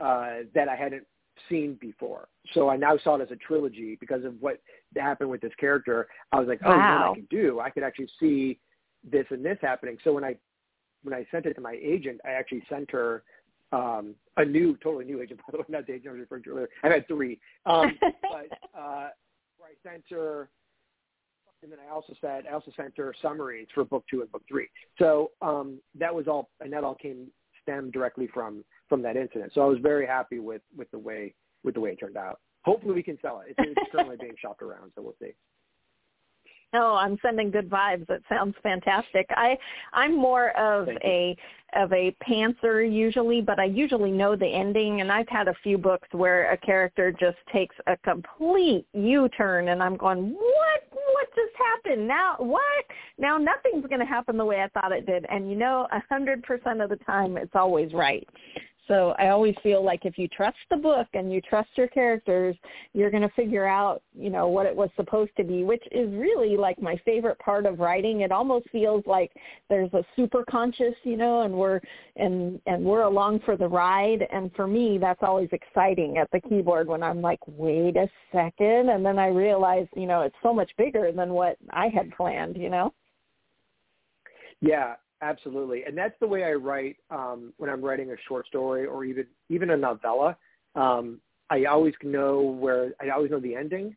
uh, 0.00 0.40
that 0.54 0.68
I 0.68 0.76
hadn't 0.76 1.06
seen 1.48 1.76
before. 1.80 2.28
So 2.52 2.68
I 2.68 2.76
now 2.76 2.96
saw 3.02 3.16
it 3.16 3.22
as 3.22 3.30
a 3.30 3.36
trilogy 3.36 3.96
because 4.00 4.24
of 4.24 4.34
what 4.40 4.60
happened 4.96 5.30
with 5.30 5.40
this 5.40 5.52
character. 5.58 6.06
I 6.32 6.38
was 6.38 6.48
like, 6.48 6.60
oh, 6.64 6.70
Wow. 6.70 7.12
I 7.12 7.14
can 7.14 7.26
do? 7.30 7.60
I 7.60 7.70
could 7.70 7.82
actually 7.82 8.08
see 8.18 8.58
this 9.10 9.26
and 9.30 9.44
this 9.44 9.58
happening. 9.60 9.98
So 10.04 10.12
when 10.12 10.24
I 10.24 10.36
when 11.02 11.14
I 11.14 11.26
sent 11.30 11.46
it 11.46 11.54
to 11.54 11.60
my 11.60 11.78
agent, 11.80 12.20
I 12.24 12.30
actually 12.30 12.64
sent 12.68 12.90
her 12.90 13.22
um, 13.72 14.14
a 14.36 14.44
new, 14.44 14.76
totally 14.82 15.04
new 15.04 15.20
agent, 15.20 15.40
by 15.46 15.52
the 15.52 15.58
way, 15.58 15.64
not 15.68 15.86
the 15.86 15.94
agent 15.94 16.08
I 16.08 16.12
was 16.12 16.20
referring 16.20 16.42
to 16.44 16.50
earlier. 16.50 16.68
I've 16.82 16.92
had 16.92 17.06
three. 17.06 17.38
Um, 17.64 17.96
but 18.22 18.58
uh, 18.78 19.08
where 19.58 19.70
I 19.70 19.88
sent 19.88 20.04
her, 20.10 20.48
and 21.62 21.72
then 21.72 21.78
I 21.86 21.92
also 21.92 22.12
said, 22.20 22.44
I 22.48 22.54
also 22.54 22.70
sent 22.76 22.96
her 22.96 23.14
summaries 23.22 23.66
for 23.74 23.84
book 23.84 24.04
two 24.10 24.20
and 24.20 24.30
book 24.30 24.42
three. 24.48 24.68
So 24.98 25.30
um, 25.42 25.78
that 25.98 26.14
was 26.14 26.28
all, 26.28 26.50
and 26.60 26.72
that 26.72 26.84
all 26.84 26.94
came 26.94 27.28
stemmed 27.66 27.92
directly 27.92 28.28
from 28.32 28.64
from 28.88 29.02
that 29.02 29.16
incident. 29.16 29.52
So 29.54 29.60
I 29.60 29.66
was 29.66 29.78
very 29.82 30.06
happy 30.06 30.38
with 30.38 30.62
with 30.76 30.90
the 30.90 30.98
way 30.98 31.34
with 31.64 31.74
the 31.74 31.80
way 31.80 31.90
it 31.90 31.96
turned 31.96 32.16
out. 32.16 32.40
Hopefully 32.64 32.94
we 32.94 33.02
can 33.02 33.18
sell 33.20 33.40
it. 33.40 33.54
It's, 33.56 33.70
it's 33.78 33.92
currently 33.92 34.16
being 34.18 34.34
shopped 34.40 34.62
around, 34.62 34.92
so 34.94 35.02
we'll 35.02 35.14
see. 35.20 35.34
Oh, 36.72 36.94
I'm 36.94 37.18
sending 37.22 37.50
good 37.50 37.70
vibes. 37.70 38.08
It 38.10 38.22
sounds 38.28 38.54
fantastic. 38.62 39.26
I 39.30 39.56
I'm 39.92 40.16
more 40.16 40.50
of 40.58 40.88
a 40.88 41.36
of 41.74 41.92
a 41.92 42.14
pantser 42.26 42.90
usually, 42.90 43.40
but 43.40 43.58
I 43.58 43.64
usually 43.64 44.10
know 44.10 44.36
the 44.36 44.46
ending 44.46 45.00
and 45.00 45.10
I've 45.12 45.28
had 45.28 45.48
a 45.48 45.54
few 45.62 45.78
books 45.78 46.08
where 46.12 46.50
a 46.52 46.56
character 46.56 47.12
just 47.12 47.38
takes 47.52 47.74
a 47.86 47.96
complete 47.98 48.86
U-turn 48.94 49.68
and 49.68 49.82
I'm 49.82 49.96
going, 49.96 50.32
"What? 50.32 50.82
What 50.90 51.28
just 51.34 51.54
happened? 51.56 52.06
Now 52.08 52.36
what? 52.38 52.84
Now 53.18 53.38
nothing's 53.38 53.86
going 53.86 54.00
to 54.00 54.06
happen 54.06 54.36
the 54.36 54.44
way 54.44 54.62
I 54.62 54.68
thought 54.68 54.92
it 54.92 55.06
did." 55.06 55.24
And 55.30 55.50
you 55.50 55.56
know, 55.56 55.86
a 55.92 56.02
100% 56.12 56.82
of 56.82 56.90
the 56.90 56.96
time 57.04 57.36
it's 57.36 57.54
always 57.54 57.92
right. 57.92 58.28
So 58.88 59.14
I 59.18 59.28
always 59.28 59.54
feel 59.62 59.84
like 59.84 60.04
if 60.04 60.16
you 60.16 60.28
trust 60.28 60.58
the 60.70 60.76
book 60.76 61.08
and 61.14 61.32
you 61.32 61.40
trust 61.40 61.70
your 61.74 61.88
characters, 61.88 62.56
you're 62.92 63.10
going 63.10 63.22
to 63.22 63.34
figure 63.34 63.66
out, 63.66 64.02
you 64.16 64.30
know, 64.30 64.46
what 64.46 64.66
it 64.66 64.74
was 64.74 64.90
supposed 64.94 65.32
to 65.36 65.44
be, 65.44 65.64
which 65.64 65.82
is 65.90 66.12
really 66.12 66.56
like 66.56 66.80
my 66.80 66.96
favorite 67.04 67.38
part 67.40 67.66
of 67.66 67.80
writing. 67.80 68.20
It 68.20 68.30
almost 68.30 68.70
feels 68.70 69.02
like 69.06 69.32
there's 69.68 69.92
a 69.92 70.04
super 70.14 70.44
conscious, 70.48 70.94
you 71.02 71.16
know, 71.16 71.42
and 71.42 71.52
we're 71.52 71.80
and 72.16 72.60
and 72.66 72.84
we're 72.84 73.02
along 73.02 73.40
for 73.40 73.56
the 73.56 73.68
ride. 73.68 74.26
And 74.30 74.52
for 74.54 74.66
me, 74.66 74.98
that's 74.98 75.22
always 75.22 75.48
exciting 75.52 76.18
at 76.18 76.30
the 76.30 76.40
keyboard 76.40 76.86
when 76.86 77.02
I'm 77.02 77.20
like, 77.20 77.40
wait 77.46 77.96
a 77.96 78.08
second, 78.32 78.90
and 78.90 79.04
then 79.04 79.18
I 79.18 79.28
realize, 79.28 79.86
you 79.96 80.06
know, 80.06 80.22
it's 80.22 80.36
so 80.42 80.52
much 80.54 80.70
bigger 80.78 81.10
than 81.12 81.30
what 81.30 81.56
I 81.70 81.88
had 81.88 82.10
planned, 82.16 82.56
you 82.56 82.70
know. 82.70 82.92
Yeah, 84.60 84.94
Absolutely, 85.22 85.84
and 85.84 85.96
that's 85.96 86.14
the 86.20 86.26
way 86.26 86.44
I 86.44 86.52
write 86.52 86.96
um, 87.10 87.54
when 87.56 87.70
I'm 87.70 87.82
writing 87.82 88.10
a 88.10 88.16
short 88.28 88.46
story 88.46 88.84
or 88.84 89.04
even 89.04 89.24
even 89.48 89.70
a 89.70 89.76
novella. 89.76 90.36
Um, 90.74 91.20
I 91.48 91.64
always 91.64 91.94
know 92.02 92.42
where 92.42 92.92
I 93.00 93.08
always 93.08 93.30
know 93.30 93.40
the 93.40 93.54
ending, 93.54 93.96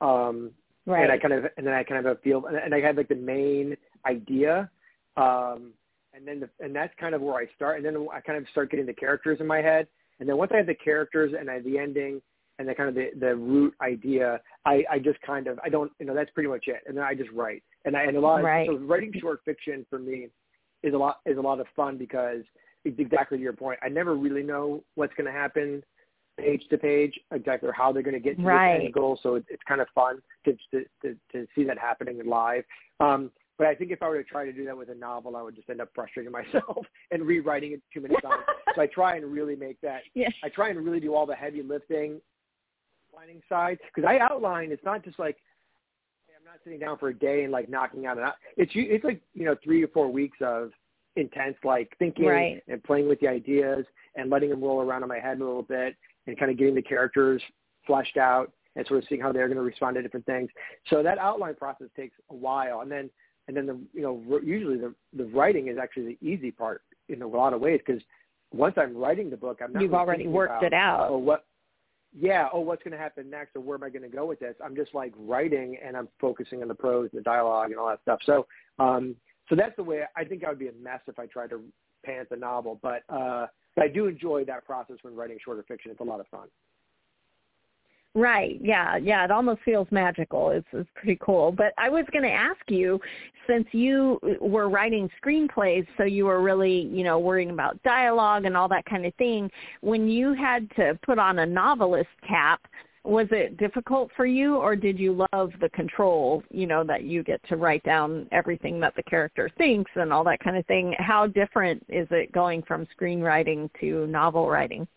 um, 0.00 0.52
right. 0.86 1.02
and 1.02 1.12
I 1.12 1.18
kind 1.18 1.34
of 1.34 1.44
and 1.58 1.66
then 1.66 1.74
I 1.74 1.82
kind 1.82 2.06
of 2.06 2.20
feel 2.22 2.46
and, 2.46 2.74
I 2.74 2.80
have 2.80 2.96
like 2.96 3.08
the 3.08 3.14
main 3.14 3.76
idea, 4.06 4.70
um, 5.18 5.72
and 6.14 6.26
then 6.26 6.40
the, 6.40 6.48
and 6.60 6.74
that's 6.74 6.94
kind 6.98 7.14
of 7.14 7.20
where 7.20 7.34
I 7.34 7.46
start, 7.54 7.76
and 7.76 7.84
then 7.84 8.06
I 8.10 8.20
kind 8.20 8.38
of 8.38 8.48
start 8.50 8.70
getting 8.70 8.86
the 8.86 8.94
characters 8.94 9.38
in 9.40 9.46
my 9.46 9.58
head, 9.58 9.86
and 10.18 10.26
then 10.26 10.38
once 10.38 10.50
I 10.54 10.58
have 10.58 10.66
the 10.66 10.74
characters 10.74 11.34
and 11.38 11.50
I 11.50 11.54
have 11.54 11.64
the 11.64 11.78
ending 11.78 12.22
and 12.58 12.66
the 12.66 12.74
kind 12.74 12.88
of 12.88 12.94
the, 12.94 13.10
the 13.20 13.36
root 13.36 13.74
idea, 13.82 14.40
I, 14.64 14.84
I 14.90 14.98
just 14.98 15.20
kind 15.20 15.46
of 15.46 15.60
I 15.62 15.68
don't 15.68 15.92
you 15.98 16.06
know 16.06 16.14
that's 16.14 16.30
pretty 16.30 16.48
much 16.48 16.68
it, 16.68 16.84
and 16.86 16.96
then 16.96 17.04
I 17.04 17.14
just 17.14 17.30
write, 17.32 17.62
and 17.84 17.94
I 17.94 18.04
and 18.04 18.16
a 18.16 18.20
lot 18.20 18.38
of 18.38 18.46
right. 18.46 18.66
so 18.66 18.78
writing 18.78 19.12
short 19.20 19.40
fiction 19.44 19.84
for 19.90 19.98
me 19.98 20.28
is 20.84 20.94
a 20.94 20.96
lot 20.96 21.20
is 21.26 21.38
a 21.38 21.40
lot 21.40 21.58
of 21.58 21.66
fun 21.74 21.98
because 21.98 22.42
it's 22.84 22.98
exactly 22.98 23.38
to 23.38 23.42
your 23.42 23.54
point. 23.54 23.78
I 23.82 23.88
never 23.88 24.14
really 24.14 24.42
know 24.42 24.84
what's 24.94 25.14
going 25.14 25.26
to 25.26 25.32
happen 25.32 25.82
page 26.38 26.64
to 26.68 26.76
page, 26.76 27.18
exactly 27.32 27.68
how 27.76 27.92
they're 27.92 28.02
going 28.02 28.14
to 28.14 28.20
get 28.20 28.36
to 28.36 28.42
right. 28.42 28.78
the 28.78 28.84
end 28.86 28.94
goal. 28.94 29.18
So 29.22 29.36
it, 29.36 29.44
it's 29.48 29.62
kind 29.66 29.80
of 29.80 29.88
fun 29.94 30.18
to, 30.44 30.52
to 30.72 30.84
to 31.02 31.16
to 31.32 31.46
see 31.54 31.64
that 31.64 31.78
happening 31.78 32.20
live. 32.24 32.64
Um, 33.00 33.30
but 33.56 33.68
I 33.68 33.74
think 33.74 33.92
if 33.92 34.02
I 34.02 34.08
were 34.08 34.20
to 34.22 34.28
try 34.28 34.44
to 34.44 34.52
do 34.52 34.64
that 34.64 34.76
with 34.76 34.88
a 34.88 34.94
novel, 34.94 35.36
I 35.36 35.42
would 35.42 35.54
just 35.54 35.70
end 35.70 35.80
up 35.80 35.88
frustrating 35.94 36.32
myself 36.54 36.84
and 37.10 37.24
rewriting 37.24 37.72
it 37.72 37.82
too 37.92 38.00
many 38.00 38.14
times. 38.20 38.42
so 38.74 38.82
I 38.82 38.86
try 38.86 39.16
and 39.16 39.26
really 39.26 39.56
make 39.56 39.80
that. 39.80 40.00
Yeah. 40.14 40.28
I 40.42 40.48
try 40.48 40.70
and 40.70 40.84
really 40.84 41.00
do 41.00 41.14
all 41.14 41.26
the 41.26 41.36
heavy 41.36 41.62
lifting, 41.62 42.20
planning 43.12 43.40
side 43.48 43.78
because 43.94 44.08
I 44.08 44.18
outline. 44.18 44.72
It's 44.72 44.84
not 44.84 45.04
just 45.04 45.18
like 45.18 45.36
not 46.54 46.60
sitting 46.64 46.78
down 46.78 46.98
for 46.98 47.08
a 47.08 47.14
day 47.14 47.42
and 47.42 47.52
like 47.52 47.68
knocking 47.68 48.06
out 48.06 48.18
an. 48.18 48.24
It's 48.56 48.72
it's 48.74 49.04
like 49.04 49.20
you 49.34 49.44
know 49.44 49.56
three 49.62 49.82
or 49.82 49.88
four 49.88 50.10
weeks 50.10 50.38
of 50.40 50.70
intense 51.16 51.56
like 51.64 51.94
thinking 51.98 52.26
right. 52.26 52.62
and 52.68 52.82
playing 52.84 53.08
with 53.08 53.20
the 53.20 53.28
ideas 53.28 53.84
and 54.16 54.30
letting 54.30 54.50
them 54.50 54.62
roll 54.62 54.80
around 54.80 55.02
in 55.02 55.08
my 55.08 55.18
head 55.18 55.38
a 55.40 55.44
little 55.44 55.62
bit 55.62 55.94
and 56.26 56.38
kind 56.38 56.50
of 56.50 56.58
getting 56.58 56.74
the 56.74 56.82
characters 56.82 57.42
fleshed 57.86 58.16
out 58.16 58.52
and 58.76 58.86
sort 58.86 59.02
of 59.02 59.08
seeing 59.08 59.20
how 59.20 59.32
they're 59.32 59.46
going 59.46 59.56
to 59.56 59.62
respond 59.62 59.94
to 59.94 60.02
different 60.02 60.26
things. 60.26 60.50
So 60.90 61.02
that 61.02 61.18
outline 61.18 61.54
process 61.54 61.86
takes 61.96 62.16
a 62.30 62.34
while, 62.34 62.80
and 62.80 62.90
then 62.90 63.10
and 63.48 63.56
then 63.56 63.66
the 63.66 63.78
you 63.92 64.02
know 64.02 64.40
usually 64.42 64.78
the 64.78 64.94
the 65.16 65.24
writing 65.26 65.68
is 65.68 65.78
actually 65.80 66.16
the 66.20 66.26
easy 66.26 66.50
part 66.50 66.82
in 67.08 67.22
a 67.22 67.26
lot 67.26 67.52
of 67.52 67.60
ways 67.60 67.80
because 67.84 68.02
once 68.52 68.74
I'm 68.76 68.96
writing 68.96 69.30
the 69.30 69.36
book, 69.36 69.58
I'm 69.62 69.72
not 69.72 69.82
you've 69.82 69.90
really 69.90 70.02
already 70.02 70.26
worked 70.28 70.52
about, 70.52 70.64
it 70.64 70.72
out. 70.72 71.08
Oh, 71.10 71.18
what 71.18 71.44
yeah, 72.18 72.48
oh, 72.52 72.60
what's 72.60 72.82
going 72.82 72.92
to 72.92 72.98
happen 72.98 73.28
next, 73.28 73.56
or 73.56 73.60
where 73.60 73.76
am 73.76 73.82
I 73.82 73.90
going 73.90 74.02
to 74.02 74.14
go 74.14 74.26
with 74.26 74.40
this? 74.40 74.54
I'm 74.64 74.76
just 74.76 74.94
like 74.94 75.12
writing, 75.16 75.76
and 75.84 75.96
I'm 75.96 76.08
focusing 76.20 76.62
on 76.62 76.68
the 76.68 76.74
prose, 76.74 77.10
and 77.12 77.20
the 77.20 77.24
dialogue, 77.24 77.70
and 77.70 77.78
all 77.78 77.88
that 77.88 78.00
stuff. 78.02 78.20
So, 78.24 78.46
um, 78.78 79.16
so 79.48 79.56
that's 79.56 79.76
the 79.76 79.82
way. 79.82 80.02
I 80.16 80.24
think 80.24 80.44
I 80.44 80.48
would 80.48 80.58
be 80.58 80.68
a 80.68 80.72
mess 80.72 81.00
if 81.06 81.18
I 81.18 81.26
tried 81.26 81.50
to 81.50 81.60
pant 82.04 82.28
the 82.30 82.36
novel, 82.36 82.78
but 82.82 83.02
uh, 83.08 83.46
but 83.74 83.84
I 83.84 83.88
do 83.88 84.06
enjoy 84.06 84.44
that 84.44 84.64
process 84.64 84.96
when 85.02 85.16
writing 85.16 85.38
shorter 85.44 85.64
fiction. 85.66 85.90
It's 85.90 86.00
a 86.00 86.04
lot 86.04 86.20
of 86.20 86.28
fun. 86.28 86.48
Right. 88.14 88.60
Yeah. 88.62 88.96
Yeah. 88.96 89.24
It 89.24 89.30
almost 89.30 89.62
feels 89.64 89.88
magical. 89.90 90.50
It's, 90.50 90.66
it's 90.72 90.88
pretty 90.94 91.18
cool. 91.20 91.50
But 91.50 91.72
I 91.78 91.88
was 91.88 92.04
going 92.12 92.22
to 92.22 92.30
ask 92.30 92.60
you, 92.68 93.00
since 93.46 93.66
you 93.72 94.18
were 94.40 94.70
writing 94.70 95.10
screenplays, 95.22 95.86
so 95.96 96.04
you 96.04 96.24
were 96.24 96.40
really, 96.40 96.80
you 96.80 97.04
know, 97.04 97.18
worrying 97.18 97.50
about 97.50 97.82
dialogue 97.82 98.44
and 98.46 98.56
all 98.56 98.68
that 98.68 98.86
kind 98.86 99.04
of 99.04 99.14
thing. 99.16 99.50
When 99.80 100.08
you 100.08 100.32
had 100.32 100.70
to 100.76 100.98
put 101.04 101.18
on 101.18 101.40
a 101.40 101.46
novelist 101.46 102.08
cap, 102.26 102.60
was 103.02 103.26
it 103.32 103.58
difficult 103.58 104.10
for 104.16 104.24
you, 104.24 104.56
or 104.56 104.76
did 104.76 104.98
you 104.98 105.26
love 105.32 105.52
the 105.60 105.68
control? 105.70 106.42
You 106.50 106.66
know, 106.66 106.84
that 106.84 107.02
you 107.02 107.22
get 107.22 107.46
to 107.48 107.56
write 107.56 107.82
down 107.82 108.26
everything 108.32 108.80
that 108.80 108.96
the 108.96 109.02
character 109.02 109.50
thinks 109.58 109.90
and 109.96 110.10
all 110.10 110.24
that 110.24 110.40
kind 110.40 110.56
of 110.56 110.64
thing. 110.64 110.94
How 110.98 111.26
different 111.26 111.84
is 111.90 112.08
it 112.10 112.32
going 112.32 112.62
from 112.62 112.86
screenwriting 112.98 113.68
to 113.80 114.06
novel 114.06 114.48
writing? 114.48 114.88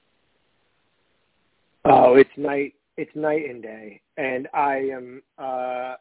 Oh, 1.84 2.13
it's 2.15 2.30
night 2.38 2.75
it's 2.97 3.15
night 3.15 3.49
and 3.49 3.62
day. 3.62 4.01
And 4.17 4.47
I 4.53 4.89
am 4.91 5.21
uh, 5.39 5.41
I 5.43 5.97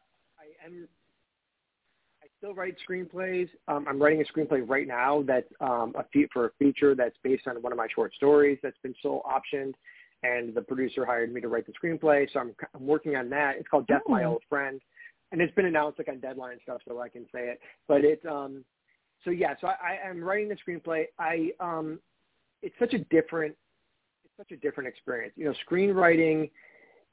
am 0.64 0.88
I 2.22 2.26
still 2.38 2.54
write 2.54 2.76
screenplays. 2.88 3.48
Um, 3.68 3.86
I'm 3.88 4.00
writing 4.02 4.22
a 4.22 4.24
screenplay 4.32 4.68
right 4.68 4.88
now 4.88 5.22
that's 5.26 5.48
um, 5.60 5.94
a 5.96 6.04
fe- 6.12 6.28
for 6.32 6.46
a 6.46 6.50
feature 6.58 6.94
that's 6.94 7.16
based 7.22 7.46
on 7.46 7.60
one 7.62 7.72
of 7.72 7.78
my 7.78 7.86
short 7.94 8.14
stories 8.14 8.58
that's 8.62 8.78
been 8.82 8.94
sole 9.02 9.22
optioned, 9.26 9.74
and 10.22 10.54
the 10.54 10.62
producer 10.62 11.04
hired 11.04 11.32
me 11.32 11.40
to 11.40 11.48
write 11.48 11.66
the 11.66 11.72
screenplay. 11.72 12.26
So 12.32 12.40
I'm 12.40 12.54
I'm 12.74 12.86
working 12.86 13.16
on 13.16 13.28
that. 13.30 13.56
It's 13.56 13.68
called 13.68 13.86
Death 13.86 14.02
My 14.08 14.24
Oh. 14.24 14.32
Old 14.32 14.42
Friend, 14.48 14.80
and 15.32 15.40
it's 15.40 15.54
been 15.54 15.66
announced 15.66 15.98
like 15.98 16.08
on 16.08 16.20
deadline 16.20 16.58
stuff, 16.62 16.80
so 16.88 17.00
I 17.00 17.08
can 17.08 17.24
say 17.32 17.48
it. 17.48 17.60
But 17.86 18.04
it's 18.04 18.24
um 18.24 18.64
so 19.24 19.30
yeah, 19.30 19.54
so 19.60 19.66
I, 19.68 19.98
I 20.04 20.08
am 20.08 20.22
writing 20.22 20.48
the 20.48 20.56
screenplay. 20.56 21.04
I 21.18 21.50
um 21.60 22.00
it's 22.62 22.74
such 22.78 22.94
a 22.94 22.98
different 22.98 23.54
it's 24.24 24.34
such 24.36 24.56
a 24.56 24.60
different 24.60 24.88
experience. 24.88 25.34
You 25.36 25.46
know, 25.46 25.54
screenwriting 25.70 26.50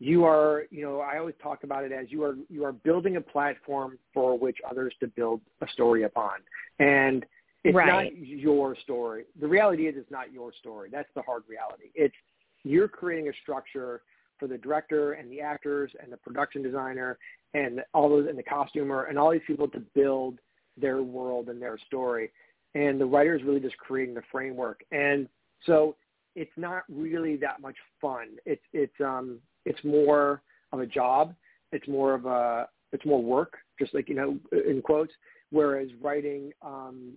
you 0.04 0.26
are, 0.26 0.64
you 0.70 0.82
know, 0.82 1.00
I 1.00 1.18
always 1.18 1.36
talk 1.42 1.64
about 1.64 1.86
it 1.86 1.94
as 1.94 2.08
you 2.10 2.24
are 2.26 2.36
you 2.50 2.66
are 2.66 2.74
building 2.74 3.16
a 3.16 3.22
platform 3.22 3.98
for 4.14 4.38
which 4.38 4.58
others 4.70 4.94
to 5.00 5.08
build 5.08 5.40
a 5.62 5.68
story 5.70 6.04
upon. 6.04 6.40
And 6.80 7.26
it's 7.64 7.74
Right. 7.74 7.88
not 7.88 8.18
your 8.18 8.76
story. 8.76 9.24
The 9.40 9.48
reality 9.48 9.88
is 9.88 9.96
it's 9.96 10.12
not 10.12 10.34
your 10.34 10.52
story. 10.52 10.90
That's 10.92 11.08
the 11.16 11.22
hard 11.22 11.44
reality. 11.48 11.92
It's 11.96 12.16
you're 12.64 12.90
creating 12.90 13.30
a 13.30 13.34
structure 13.42 14.02
for 14.40 14.48
the 14.48 14.58
director 14.58 15.14
and 15.14 15.32
the 15.32 15.40
actors 15.40 15.90
and 16.02 16.12
the 16.12 16.18
production 16.18 16.62
designer 16.62 17.18
and 17.54 17.82
all 17.94 18.10
those 18.10 18.28
and 18.28 18.38
the 18.38 18.44
costumer 18.44 19.04
and 19.04 19.18
all 19.18 19.32
these 19.32 19.48
people 19.48 19.70
to 19.70 19.80
build 19.96 20.38
their 20.76 21.02
world 21.02 21.48
and 21.48 21.62
their 21.62 21.78
story. 21.78 22.30
And 22.76 23.00
the 23.00 23.06
writer 23.06 23.36
is 23.36 23.44
really 23.44 23.62
just 23.62 23.78
creating 23.78 24.16
the 24.16 24.24
framework. 24.34 24.84
And 24.92 25.30
so 25.66 25.96
it's 26.36 26.58
not 26.58 26.84
really 26.90 27.38
that 27.38 27.62
much 27.62 27.78
fun. 28.02 28.32
It's 28.46 28.66
it's 28.74 29.00
um 29.00 29.40
it's 29.66 29.84
more 29.84 30.42
of 30.72 30.80
a 30.80 30.86
job. 30.86 31.34
It's 31.72 31.88
more 31.88 32.14
of 32.14 32.26
a 32.26 32.68
it's 32.92 33.06
more 33.06 33.22
work, 33.22 33.58
just 33.80 33.94
like 33.94 34.10
you 34.10 34.16
know 34.16 34.38
in 34.52 34.82
quotes. 34.82 35.14
Whereas 35.50 35.90
writing 36.02 36.52
um, 36.62 37.14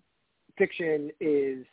fiction 0.59 1.11
is 1.20 1.64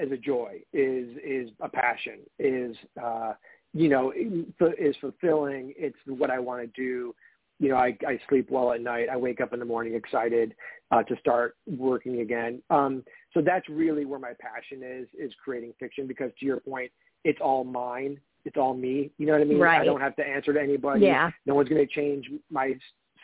as 0.00 0.10
a 0.10 0.16
joy, 0.16 0.60
is 0.72 1.08
is 1.24 1.50
a 1.60 1.68
passion, 1.68 2.20
is 2.38 2.76
uh, 3.02 3.34
you 3.72 3.88
know 3.88 4.12
is 4.12 4.96
fulfilling. 5.00 5.74
It's 5.76 5.98
what 6.06 6.30
I 6.30 6.38
want 6.38 6.62
to 6.62 6.80
do. 6.80 7.14
You 7.60 7.70
know, 7.70 7.76
I, 7.76 7.96
I 8.06 8.20
sleep 8.28 8.50
well 8.50 8.72
at 8.72 8.80
night. 8.80 9.08
I 9.10 9.16
wake 9.16 9.40
up 9.40 9.52
in 9.52 9.58
the 9.58 9.64
morning 9.64 9.94
excited 9.94 10.54
uh, 10.92 11.02
to 11.02 11.16
start 11.16 11.56
working 11.66 12.20
again. 12.20 12.62
Um, 12.70 13.02
so 13.34 13.40
that's 13.40 13.68
really 13.68 14.04
where 14.04 14.20
my 14.20 14.32
passion 14.40 14.82
is, 14.84 15.08
is 15.18 15.32
creating 15.42 15.74
fiction 15.80 16.06
because 16.06 16.30
to 16.38 16.46
your 16.46 16.60
point, 16.60 16.92
it's 17.24 17.40
all 17.42 17.64
mine. 17.64 18.20
It's 18.44 18.56
all 18.56 18.74
me. 18.74 19.10
You 19.18 19.26
know 19.26 19.32
what 19.32 19.42
I 19.42 19.44
mean? 19.44 19.58
Right. 19.58 19.80
I 19.80 19.84
don't 19.84 20.00
have 20.00 20.16
to 20.16 20.26
answer 20.26 20.52
to 20.52 20.60
anybody. 20.60 21.04
Yeah. 21.04 21.30
No 21.46 21.54
one's 21.54 21.68
going 21.68 21.86
to 21.86 21.92
change 21.92 22.30
my 22.50 22.74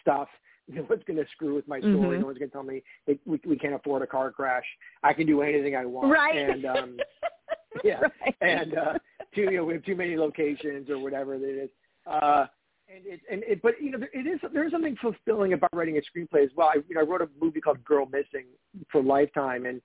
stuff. 0.01 0.29
No 0.67 0.81
one's 0.89 1.03
going 1.07 1.19
to 1.19 1.27
screw 1.31 1.55
with 1.55 1.69
my 1.69 1.79
story. 1.79 1.93
Mhm. 1.95 2.21
No 2.21 2.27
one's 2.27 2.39
going 2.39 2.49
to 2.49 2.53
tell 2.55 2.63
me 2.63 2.83
it, 3.07 3.21
we, 3.27 3.39
we 3.47 3.59
can't 3.59 3.75
afford 3.75 4.01
a 4.01 4.07
car 4.07 4.31
crash. 4.31 4.65
I 5.03 5.13
can 5.13 5.27
do 5.27 5.43
anything 5.43 5.77
I 5.77 5.85
want. 5.85 6.11
Right. 6.11 6.39
And 6.39 6.65
um, 6.65 6.97
yeah. 7.85 8.01
Right. 8.01 8.35
and 8.41 8.75
uh, 8.75 8.95
too, 9.35 9.43
you 9.43 9.59
know, 9.59 9.65
we 9.67 9.75
have 9.75 9.85
too 9.85 9.95
many 9.95 10.17
locations 10.17 10.89
or 10.89 10.99
whatever 10.99 11.35
it 11.35 11.43
is. 11.43 11.69
Uh, 12.07 12.47
and 12.89 13.05
it, 13.05 13.21
and 13.31 13.43
it, 13.43 13.61
but 13.63 13.75
you 13.79 13.91
know, 13.91 13.99
there, 13.99 14.09
it 14.15 14.27
is 14.27 14.41
there's 14.55 14.73
something 14.73 14.97
fulfilling 15.03 15.53
about 15.53 15.69
writing 15.75 15.99
a 15.99 16.01
screenplay 16.01 16.45
as 16.45 16.51
well. 16.57 16.69
I, 16.69 16.79
you 16.89 16.95
know, 16.95 17.03
I 17.03 17.05
wrote 17.05 17.21
a 17.21 17.29
movie 17.39 17.61
called 17.61 17.85
Girl 17.85 18.07
Missing 18.07 18.47
for 18.91 19.03
Lifetime, 19.03 19.67
and 19.67 19.83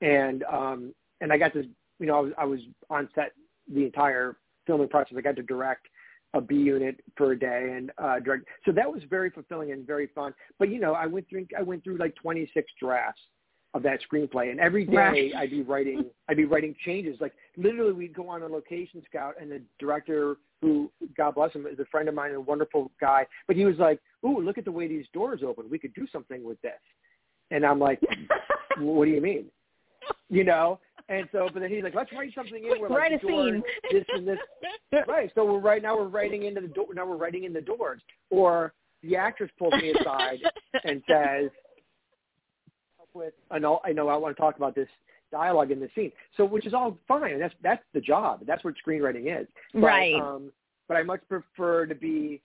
and 0.00 0.42
um, 0.44 0.94
and 1.20 1.32
I 1.32 1.38
got 1.38 1.52
to, 1.52 1.64
you 1.98 2.06
know, 2.06 2.16
I 2.16 2.20
was 2.20 2.32
I 2.38 2.44
was 2.44 2.60
on 2.90 3.08
set 3.14 3.32
the 3.72 3.84
entire 3.84 4.36
filming 4.66 4.88
process. 4.88 5.16
I 5.16 5.20
got 5.20 5.36
to 5.36 5.42
direct 5.42 5.86
a 6.34 6.40
B 6.40 6.56
unit 6.56 7.00
for 7.16 7.32
a 7.32 7.38
day 7.38 7.72
and 7.76 7.92
uh, 7.98 8.18
direct. 8.18 8.46
So 8.64 8.72
that 8.72 8.90
was 8.90 9.02
very 9.08 9.30
fulfilling 9.30 9.72
and 9.72 9.86
very 9.86 10.08
fun. 10.14 10.34
But 10.58 10.68
you 10.68 10.80
know, 10.80 10.92
I 10.92 11.06
went 11.06 11.28
through 11.28 11.46
I 11.58 11.62
went 11.62 11.84
through 11.84 11.96
like 11.98 12.14
26 12.16 12.70
drafts 12.80 13.20
of 13.72 13.82
that 13.82 14.00
screenplay, 14.08 14.50
and 14.50 14.60
every 14.60 14.84
day 14.84 14.96
Right. 14.96 15.34
I'd 15.36 15.50
be 15.50 15.62
writing 15.62 16.04
I'd 16.28 16.36
be 16.36 16.44
writing 16.44 16.74
changes. 16.84 17.18
Like 17.20 17.32
literally, 17.56 17.92
we'd 17.92 18.14
go 18.14 18.28
on 18.28 18.42
a 18.42 18.46
location 18.46 19.02
scout, 19.08 19.34
and 19.40 19.50
the 19.50 19.62
director, 19.78 20.36
who 20.60 20.90
God 21.16 21.36
bless 21.36 21.52
him, 21.52 21.66
is 21.66 21.78
a 21.78 21.84
friend 21.86 22.08
of 22.08 22.14
mine, 22.14 22.28
and 22.28 22.36
a 22.36 22.40
wonderful 22.40 22.90
guy, 23.00 23.26
but 23.46 23.56
he 23.56 23.64
was 23.64 23.78
like, 23.78 24.00
"Ooh, 24.24 24.40
look 24.40 24.58
at 24.58 24.64
the 24.64 24.72
way 24.72 24.88
these 24.88 25.06
doors 25.12 25.40
open. 25.46 25.70
We 25.70 25.78
could 25.78 25.94
do 25.94 26.06
something 26.12 26.42
with 26.42 26.60
this." 26.62 26.72
And 27.50 27.64
I'm 27.64 27.78
like, 27.78 28.00
"What 28.78 29.04
do 29.04 29.10
you 29.12 29.20
mean?" 29.20 29.46
You 30.28 30.44
know, 30.44 30.80
and 31.08 31.28
so, 31.32 31.48
but 31.52 31.60
then 31.60 31.70
he's 31.70 31.82
like, 31.82 31.94
let's 31.94 32.10
write 32.12 32.32
something 32.34 32.64
in 32.64 32.80
where 32.80 32.88
write 32.88 33.12
like, 33.12 33.22
a 33.22 33.26
door, 33.26 33.44
scene. 33.44 33.62
this 33.92 34.04
and 34.08 34.26
this. 34.26 34.38
right. 35.08 35.30
So 35.34 35.44
we're 35.44 35.58
right 35.58 35.82
now 35.82 35.96
we're 35.96 36.08
writing 36.08 36.44
into 36.44 36.60
the 36.62 36.68
door. 36.68 36.86
Now 36.94 37.06
we're 37.06 37.16
writing 37.16 37.44
in 37.44 37.52
the 37.52 37.60
doors. 37.60 38.00
Or 38.30 38.72
the 39.02 39.16
actress 39.16 39.50
pulls 39.58 39.74
me 39.74 39.92
aside 39.92 40.38
and 40.84 41.02
says, 41.08 41.50
with 43.12 43.34
I 43.50 43.58
know 43.58 43.80
I 43.84 43.92
know 43.92 44.08
I 44.08 44.16
want 44.16 44.34
to 44.34 44.40
talk 44.40 44.56
about 44.56 44.74
this 44.74 44.88
dialogue 45.30 45.70
in 45.70 45.80
the 45.80 45.88
scene. 45.94 46.10
So 46.36 46.44
which 46.44 46.66
is 46.66 46.74
all 46.74 46.96
fine. 47.06 47.38
That's 47.38 47.54
that's 47.62 47.82
the 47.92 48.00
job. 48.00 48.40
That's 48.46 48.64
what 48.64 48.74
screenwriting 48.86 49.40
is. 49.40 49.46
But, 49.72 49.82
Right. 49.82 50.14
Um, 50.14 50.50
but 50.88 50.96
I 50.96 51.02
much 51.02 51.20
prefer 51.28 51.86
to 51.86 51.94
be. 51.94 52.40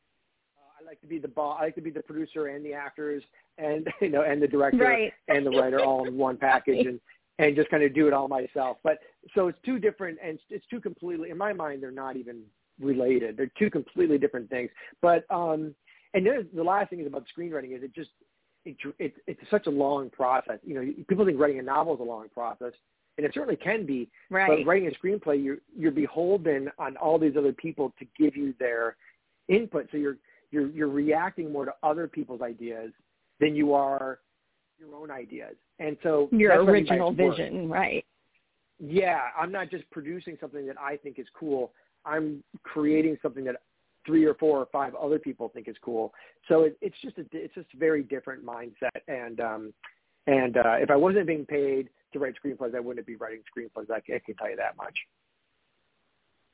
Uh, 0.58 0.84
I 0.84 0.86
like 0.86 1.02
to 1.02 1.08
be 1.08 1.18
the 1.18 1.28
boss. 1.28 1.58
I 1.62 1.66
like 1.66 1.76
to 1.76 1.82
be 1.82 1.92
the 1.92 2.02
producer 2.04 2.48
and 2.48 2.66
the 2.66 2.74
actors 2.74 3.24
and 3.58 3.88
you 4.02 4.10
know 4.10 4.24
and 4.24 4.42
the 4.42 4.48
director 4.48 4.84
Right. 4.84 5.14
and 5.28 5.46
the 5.46 5.52
writer 5.52 5.82
all 5.82 6.08
in 6.08 6.18
one 6.18 6.38
package 6.38 6.86
and 6.88 7.00
and 7.40 7.56
just 7.56 7.70
kind 7.70 7.82
of 7.82 7.96
do 7.96 8.08
it 8.08 8.14
all 8.14 8.28
myself. 8.28 8.78
But 8.84 9.00
so 9.34 9.48
it's 9.48 9.58
two 9.66 9.80
different 9.80 10.20
and 10.24 10.38
it's 10.50 10.66
two 10.70 10.80
completely 10.80 11.32
in 11.32 11.38
my 11.38 11.54
mind 11.54 11.82
they're 11.82 11.92
not 11.92 12.16
even 12.16 12.44
related. 12.80 13.38
They're 13.38 13.52
two 13.58 13.72
completely 13.72 14.20
different 14.20 14.50
things. 14.50 14.70
But 15.02 15.26
um 15.32 15.74
and 16.14 16.26
then 16.26 16.48
the 16.54 16.64
last 16.64 16.92
thing 16.92 17.00
is 17.00 17.08
about 17.08 17.26
screenwriting 17.36 17.76
is 17.76 17.82
it 17.82 17.96
just 17.96 18.10
it, 18.66 18.78
it 19.00 19.16
it's 19.26 19.42
such 19.50 19.68
a 19.68 19.72
long 19.72 20.10
process. 20.10 20.60
You 20.64 20.76
know, 20.76 20.94
people 21.08 21.26
think 21.26 21.40
writing 21.40 21.60
a 21.60 21.64
novel 21.64 21.96
is 21.96 22.02
a 22.02 22.04
long 22.04 22.28
process, 22.30 22.74
and 23.18 23.26
it 23.26 23.32
certainly 23.34 23.56
can 23.56 23.86
be. 23.86 24.10
Right. 24.30 24.50
But 24.50 24.66
writing 24.66 24.90
a 24.90 25.06
screenplay, 25.06 25.44
you're 25.44 25.58
you're 25.76 25.92
beholden 25.92 26.70
on 26.78 26.98
all 26.98 27.18
these 27.18 27.38
other 27.38 27.54
people 27.54 27.94
to 28.00 28.06
give 28.18 28.36
you 28.36 28.54
their 28.60 28.98
input. 29.48 29.88
So 29.92 29.98
you're 29.98 30.18
you're 30.52 30.68
you're 30.68 30.90
reacting 30.90 31.52
more 31.52 31.66
to 31.66 31.74
other 31.84 32.08
people's 32.08 32.42
ideas 32.42 32.92
than 33.40 33.56
you 33.56 33.74
are 33.74 34.20
your 34.80 34.96
own 34.96 35.12
ideas. 35.12 35.56
And 35.80 35.98
so 36.04 36.30
Your 36.32 36.50
that's 36.52 36.66
what 36.66 36.70
I 36.70 36.74
mean 36.74 36.86
by 36.86 36.96
original 36.96 37.14
work. 37.14 37.38
vision, 37.38 37.70
right? 37.70 38.06
Yeah, 38.80 39.20
I'm 39.38 39.52
not 39.52 39.70
just 39.70 39.90
producing 39.92 40.38
something 40.40 40.66
that 40.68 40.78
I 40.80 40.96
think 40.98 41.20
is 41.20 41.28
cool. 41.38 41.74
I'm 42.06 42.44
creating 42.64 43.18
something 43.22 43.44
that 43.46 43.58
three 44.06 44.26
or 44.26 44.34
four 44.36 44.60
or 44.60 44.68
five 44.72 44.96
other 44.96 45.20
people 45.20 45.50
think 45.50 45.68
is 45.68 45.76
cool. 45.84 46.14
So 46.48 46.64
it, 46.64 46.78
it's 46.82 46.96
just 47.02 47.18
a 47.18 47.26
it's 47.34 47.54
just 47.54 47.68
a 47.74 47.78
very 47.78 48.04
different 48.04 48.46
mindset. 48.46 49.02
And 49.08 49.40
um, 49.42 49.74
and 50.28 50.58
uh, 50.58 50.76
if 50.78 50.90
I 50.90 50.96
wasn't 50.96 51.28
being 51.28 51.46
paid 51.46 51.90
to 52.14 52.20
write 52.20 52.36
screenplays, 52.44 52.76
I 52.76 52.80
wouldn't 52.80 53.06
be 53.06 53.16
writing 53.18 53.42
screenplays. 53.42 53.92
I 53.92 53.98
I 53.98 54.20
can 54.26 54.36
tell 54.36 54.50
you 54.50 54.56
that 54.56 54.78
much. 54.78 54.98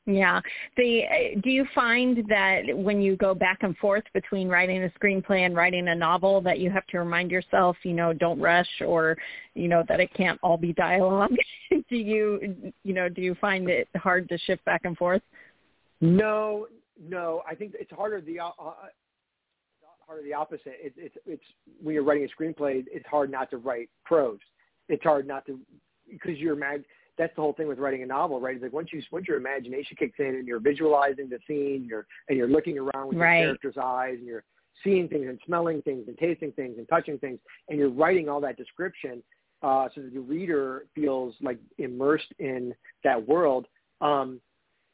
Yeah. 0.08 0.39
The 0.78 1.02
uh, 1.04 1.39
do 1.41 1.50
you 1.50 1.65
find 1.74 2.24
that 2.30 2.62
when 2.76 3.02
you 3.02 3.15
go 3.15 3.34
back 3.34 3.60
and 3.62 3.76
forth 3.78 4.04
between 4.13 4.48
writing 4.48 4.84
a 4.84 4.89
screenplay 5.00 5.46
and 5.46 5.56
writing 5.56 5.88
a 5.88 5.96
novel 5.96 6.41
that 6.41 6.60
you 6.60 6.70
have 6.70 6.86
to 6.88 7.00
remind 7.00 7.32
yourself, 7.32 7.76
you 7.84 7.94
know, 7.94 8.13
don't 8.13 8.39
rush 8.39 8.70
or, 8.86 9.18
you 9.56 9.68
know, 9.68 9.84
that 9.88 10.00
it 10.00 10.13
can't 10.13 10.39
all 10.44 10.58
be 10.58 10.74
dialogue? 10.74 11.34
do 11.89 11.96
you 11.96 12.72
you 12.84 12.94
know, 12.94 13.10
do 13.10 13.22
you 13.22 13.36
find 13.41 13.68
it 13.68 13.88
hard 13.96 14.30
to 14.30 14.38
shift 14.39 14.63
back 14.65 14.82
and 14.86 14.96
forth? 14.96 15.24
No, 16.02 16.68
no. 17.02 17.41
I 17.50 17.56
think 17.56 17.74
it's 17.80 17.91
harder 17.91 18.22
the 18.22 18.39
uh, 18.39 18.50
uh, 18.60 18.74
harder 20.06 20.22
the 20.22 20.34
opposite. 20.34 20.78
It, 20.80 20.94
it's 20.98 21.15
it's 21.26 21.44
when 21.82 21.96
you're 21.96 22.04
writing 22.04 22.28
a 22.28 22.41
screenplay, 22.41 22.84
it's 22.91 23.08
hard 23.08 23.32
not 23.32 23.50
to 23.52 23.58
write 23.58 23.89
prose. 24.04 24.39
It's 24.88 25.04
hard 25.04 25.28
not 25.28 25.48
to 25.48 25.60
because 26.12 26.38
you're 26.38 26.56
mad. 26.56 26.84
That's 27.17 27.34
the 27.36 27.41
whole 27.41 27.54
thing 27.54 27.67
with 27.67 27.80
writing 27.80 28.04
a 28.04 28.06
novel, 28.06 28.39
right? 28.41 28.56
It's 28.56 28.63
like 28.63 28.73
once 28.73 28.89
you 28.91 29.01
once 29.12 29.28
your 29.28 29.38
imagination 29.38 29.95
kicks 29.97 30.19
in 30.19 30.28
and 30.36 30.47
you're 30.47 30.60
visualizing 30.60 31.30
the 31.30 31.39
scene, 31.47 31.75
and 31.82 31.86
you're 31.86 32.06
and 32.30 32.38
you're 32.38 32.47
looking 32.49 32.78
around 32.78 33.08
with 33.08 33.17
Right. 33.17 33.39
your 33.39 33.47
character's 33.47 33.78
eyes 33.82 34.15
and 34.17 34.28
you're 34.28 34.43
seeing 34.84 35.08
things 35.08 35.28
and 35.28 35.39
smelling 35.45 35.82
things 35.84 36.08
and 36.08 36.17
tasting 36.17 36.51
things 36.54 36.78
and 36.78 36.88
touching 36.89 37.17
things, 37.19 37.39
and 37.69 37.80
you're 37.80 37.89
writing 37.89 38.28
all 38.28 38.41
that 38.41 38.58
description 38.58 39.23
uh, 39.63 39.88
so 39.95 40.01
that 40.01 40.13
the 40.13 40.19
reader 40.19 40.86
feels 40.93 41.34
like 41.41 41.58
immersed 41.78 42.34
in 42.39 42.73
that 43.04 43.25
world. 43.28 43.65
Um, 44.01 44.41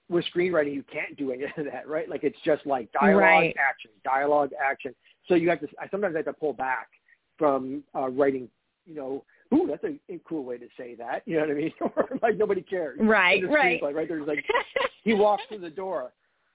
with 0.09 0.25
screenwriting, 0.35 0.73
you 0.73 0.83
can't 0.91 1.15
do 1.17 1.31
any 1.31 1.43
of 1.57 1.65
that, 1.71 1.87
right? 1.87 2.07
Like 2.09 2.23
it's 2.23 2.37
just 2.45 2.65
like 2.65 2.91
dialogue, 2.91 3.17
Right. 3.17 3.55
action, 3.57 3.91
dialogue, 4.03 4.51
action. 4.61 4.93
So 5.27 5.35
you 5.35 5.49
have 5.49 5.59
to. 5.61 5.67
I 5.79 5.87
sometimes 5.89 6.15
have 6.15 6.25
to 6.25 6.33
pull 6.33 6.53
back 6.53 6.89
from 7.37 7.83
uh, 7.95 8.09
writing. 8.09 8.49
You 8.85 8.95
know, 8.95 9.23
ooh, 9.53 9.67
that's 9.67 9.83
a, 9.83 9.97
a 10.13 10.19
cool 10.27 10.43
way 10.43 10.57
to 10.57 10.67
say 10.77 10.95
that. 10.95 11.23
You 11.25 11.35
know 11.35 11.41
what 11.41 11.51
I 11.51 11.53
mean? 11.53 11.71
Or 11.81 12.09
like 12.21 12.37
nobody 12.37 12.61
cares. 12.61 12.97
Right, 13.01 13.41
right. 13.49 13.81
screenplay, 13.81 13.93
right? 13.93 14.07
There's 14.07 14.27
like 14.27 14.43
he 15.03 15.13
walks 15.13 15.43
through 15.49 15.59
the 15.59 15.69
door. 15.69 16.11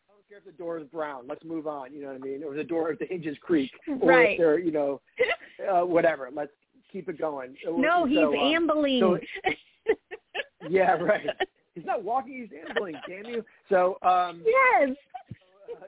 I 0.09 0.13
don't 0.13 0.29
care 0.29 0.39
if 0.39 0.45
the 0.45 0.53
door 0.53 0.79
is 0.79 0.87
brown. 0.89 1.25
Let's 1.29 1.45
move 1.45 1.67
on. 1.67 1.93
You 1.93 2.03
know 2.03 2.09
what 2.09 2.17
I 2.17 2.19
mean? 2.19 2.43
Or 2.45 2.55
the 2.55 2.65
door, 2.65 2.91
if 2.93 2.99
the 2.99 3.07
hinges 3.07 3.37
creak, 3.41 3.71
or 4.01 4.09
Right. 4.11 4.31
if 4.33 4.39
they're, 4.39 4.59
you 4.59 4.73
know, 4.73 5.01
uh, 5.71 5.85
whatever. 5.85 6.29
Let's 6.33 6.53
keep 6.93 7.09
it 7.09 7.19
going. 7.19 7.55
no, 7.67 8.05
he's 8.07 8.19
So, 8.19 8.29
um, 8.35 8.35
ambling. 8.41 9.01
so- 9.01 9.19
Yeah, 10.69 10.93
right. 10.93 11.27
He's 11.75 11.85
not 11.85 12.03
walking. 12.03 12.33
He's 12.49 12.59
ambling. 12.69 12.95
Damn 13.09 13.27
you. 13.27 13.45
So, 13.69 13.99
um, 14.03 14.43
yes. 14.45 14.97
uh, 15.71 15.85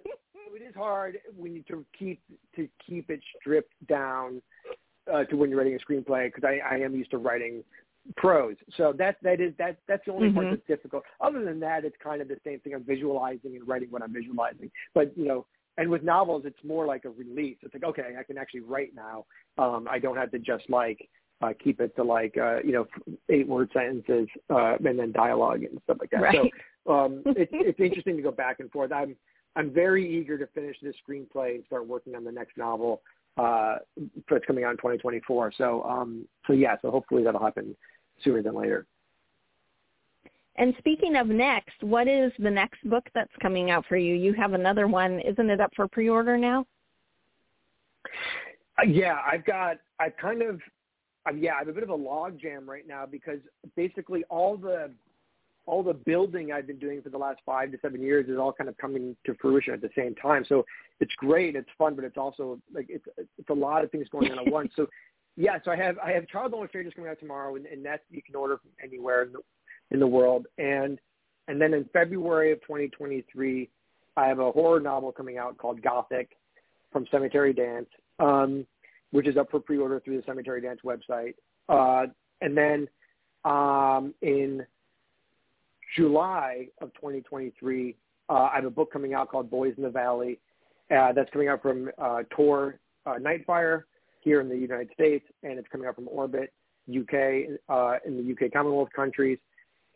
it 0.55 0.63
is 0.63 0.75
hard 0.75 1.19
when 1.37 1.55
you 1.55 1.63
to 1.65 1.85
keep 1.99 2.21
to 2.57 2.69
keep 2.87 3.11
it 3.11 3.21
stripped 3.41 3.73
down 3.87 4.41
uh, 5.13 5.25
to 5.25 5.37
when 5.37 5.51
you're 5.51 5.59
writing 5.59 5.77
a 5.77 5.93
screenplay 5.93 6.33
because 6.33 6.45
I, 6.45 6.75
I 6.75 6.79
am 6.79 6.95
used 6.95 7.11
to 7.13 7.19
writing 7.19 7.63
prose. 8.17 8.57
So 8.77 8.93
that 8.99 9.17
that 9.23 9.41
is 9.41 9.53
that 9.59 9.79
that's 9.87 10.05
the 10.07 10.13
only 10.13 10.33
part 10.33 10.47
Mhm. 10.47 10.51
that's 10.51 10.67
difficult. 10.67 11.05
Other 11.21 11.45
than 11.45 11.61
that, 11.61 11.85
it's 11.85 11.97
kind 12.03 12.23
of 12.23 12.29
the 12.29 12.39
same 12.45 12.61
thing. 12.61 12.75
I'm 12.75 12.85
visualizing 12.85 13.57
and 13.57 13.67
writing 13.67 13.91
what 13.91 14.03
I'm 14.03 14.13
visualizing. 14.13 14.71
But 14.95 15.17
you 15.17 15.27
know, 15.27 15.47
and 15.77 15.89
with 15.91 16.03
novels, 16.03 16.45
it's 16.45 16.63
more 16.65 16.87
like 16.87 17.05
a 17.05 17.11
release. 17.11 17.59
It's 17.63 17.75
like 17.75 17.85
okay, 17.85 18.17
I 18.19 18.23
can 18.23 18.39
actually 18.39 18.61
write 18.61 18.95
now. 18.95 19.27
Um, 19.59 19.87
I 19.91 19.99
don't 19.99 20.17
have 20.17 20.31
to 20.33 20.39
just 20.39 20.69
like 20.71 21.09
uh, 21.41 21.53
keep 21.63 21.81
it 21.81 21.95
to 21.97 22.03
like 22.03 22.37
uh, 22.37 22.61
you 22.65 22.73
know 22.73 22.87
eight 23.29 23.47
word 23.47 23.71
sentences 23.73 24.29
uh, 24.51 24.77
and 24.85 24.99
then 24.99 25.13
dialogue 25.13 25.63
and 25.65 25.81
stuff 25.85 25.99
like 26.01 26.11
that. 26.11 26.23
Right. 26.23 26.51
So 26.87 26.93
um, 26.93 27.23
it's 27.27 27.51
it's 27.55 27.81
interesting 27.81 28.17
to 28.17 28.23
go 28.23 28.33
back 28.33 28.61
and 28.61 28.71
forth. 28.71 28.93
I'm 28.93 29.17
I'm 29.57 29.71
very 29.73 30.09
eager 30.09 30.39
to 30.39 30.47
finish 30.49 30.77
this 30.83 30.95
screenplay 31.09 31.57
and 31.57 31.65
start 31.67 31.87
working 31.87 32.15
on 32.15 32.25
the 32.25 32.33
next 32.33 32.57
novel 32.57 33.03
uh, 33.39 33.77
that's 34.29 34.45
coming 34.47 34.65
out 34.65 34.73
in 34.73 34.77
2024. 34.77 35.53
So 35.57 35.83
um, 35.85 36.27
so 36.47 36.53
yeah, 36.53 36.77
so 36.83 36.91
hopefully 36.91 37.23
that'll 37.23 37.43
happen 37.43 37.77
sooner 38.23 38.43
than 38.43 38.55
later. 38.55 38.87
And 40.57 40.75
speaking 40.79 41.15
of 41.17 41.29
next, 41.29 41.83
what 41.83 42.09
is 42.09 42.33
the 42.41 42.51
next 42.51 42.83
book 42.89 43.05
that's 43.15 43.31
coming 43.41 43.71
out 43.71 43.85
for 43.89 43.97
you? 43.97 44.15
You 44.17 44.33
have 44.33 44.55
another 44.55 44.89
one. 44.89 45.21
Isn't 45.21 45.51
it 45.51 45.61
up 45.61 45.71
for 45.77 45.87
pre-order 45.87 46.37
now? 46.37 46.67
Uh, 48.77 48.87
yeah, 48.87 49.19
I've 49.25 49.45
got 49.45 49.77
I've 50.01 50.17
kind 50.17 50.43
of 50.43 50.61
uh, 51.29 51.35
yeah 51.35 51.55
I 51.55 51.59
have 51.61 51.69
a 51.69 51.73
bit 51.73 51.85
of 51.85 51.91
a 51.91 51.95
log 51.95 52.41
jam 52.41 52.69
right 52.69 52.87
now 52.87 53.07
because 53.07 53.39
basically 53.77 54.25
all 54.31 54.57
the 54.57 54.91
all 55.69 55.83
the 55.83 55.93
building 55.93 56.51
I've 56.51 56.67
been 56.67 56.79
doing 56.79 57.03
for 57.03 57.11
the 57.11 57.19
last 57.19 57.41
five 57.45 57.71
to 57.73 57.79
seven 57.83 58.01
years 58.01 58.27
is 58.29 58.39
all 58.39 58.53
kind 58.53 58.71
of 58.71 58.77
coming 58.79 59.15
to 59.27 59.35
fruition 59.35 59.75
at 59.75 59.83
the 59.83 59.91
same 59.95 60.15
time. 60.15 60.45
So 60.49 60.65
it's 60.99 61.13
great, 61.19 61.57
it's 61.57 61.69
fun, 61.77 61.95
but 61.95 62.05
it's 62.05 62.17
also 62.17 62.59
like 62.73 62.87
it's 62.89 63.05
it's 63.37 63.51
a 63.51 63.55
lot 63.55 63.85
of 63.85 63.91
things 63.91 64.09
going 64.11 64.33
on 64.33 64.39
at 64.39 64.47
once. 64.53 64.73
So 64.75 64.87
yeah, 65.37 65.59
so 65.65 65.71
I 65.71 65.77
have 65.77 65.99
I 65.99 66.13
have 66.13 66.27
Child 66.27 66.55
Strangers 66.69 66.95
coming 66.97 67.11
out 67.11 67.21
tomorrow, 67.21 67.57
and, 67.57 67.67
and 67.67 67.85
that 67.85 68.01
you 68.11 68.23
can 68.23 68.35
order 68.35 68.57
from 68.57 68.71
anywhere 68.83 69.25
in 69.25 69.33
the, 69.33 69.41
in 69.91 70.01
the 70.01 70.07
world. 70.07 70.47
And 70.57 70.99
and 71.49 71.61
then 71.61 71.75
in 71.75 71.85
February 71.93 72.51
of 72.51 72.61
2023, 72.63 73.69
I 74.17 74.27
have 74.27 74.39
a 74.39 74.51
horror 74.51 74.81
novel 74.81 75.13
coming 75.13 75.37
out 75.37 75.59
called 75.59 75.83
Gothic 75.83 76.31
from 76.91 77.07
Cemetery 77.11 77.53
Dance, 77.53 77.89
um, 78.19 78.67
which 79.11 79.29
is 79.29 79.37
up 79.37 79.51
for 79.51 79.61
pre-order 79.61 80.01
through 80.01 80.17
the 80.17 80.25
Cemetery 80.27 80.63
Dance 80.63 80.81
website. 80.85 81.35
Uh, 81.69 82.07
and 82.41 82.57
then 82.57 82.89
um, 83.45 84.15
in 84.23 84.67
July 85.97 86.69
of 86.81 86.93
2023, 86.95 87.97
uh, 88.29 88.33
I 88.33 88.57
have 88.57 88.65
a 88.65 88.71
book 88.71 88.93
coming 88.93 89.15
out 89.15 89.31
called 89.31 89.51
Boys 89.51 89.75
in 89.77 89.83
the 89.83 89.91
Valley. 89.91 90.39
Uh, 90.91 91.13
that's 91.13 91.31
coming 91.31 91.49
out 91.49 91.63
from 91.63 91.91
uh, 91.99 92.23
Tor 92.31 92.79
uh, 93.07 93.15
Nightfire 93.15 93.83
here 94.21 94.41
in 94.41 94.49
the 94.49 94.57
United 94.57 94.91
States, 94.93 95.25
and 95.43 95.59
it's 95.59 95.69
coming 95.71 95.87
out 95.87 95.95
from 95.95 96.09
Orbit 96.09 96.53
UK 96.89 97.59
uh, 97.69 97.97
in 98.07 98.17
the 98.17 98.33
UK 98.33 98.53
Commonwealth 98.53 98.89
countries, 98.95 99.39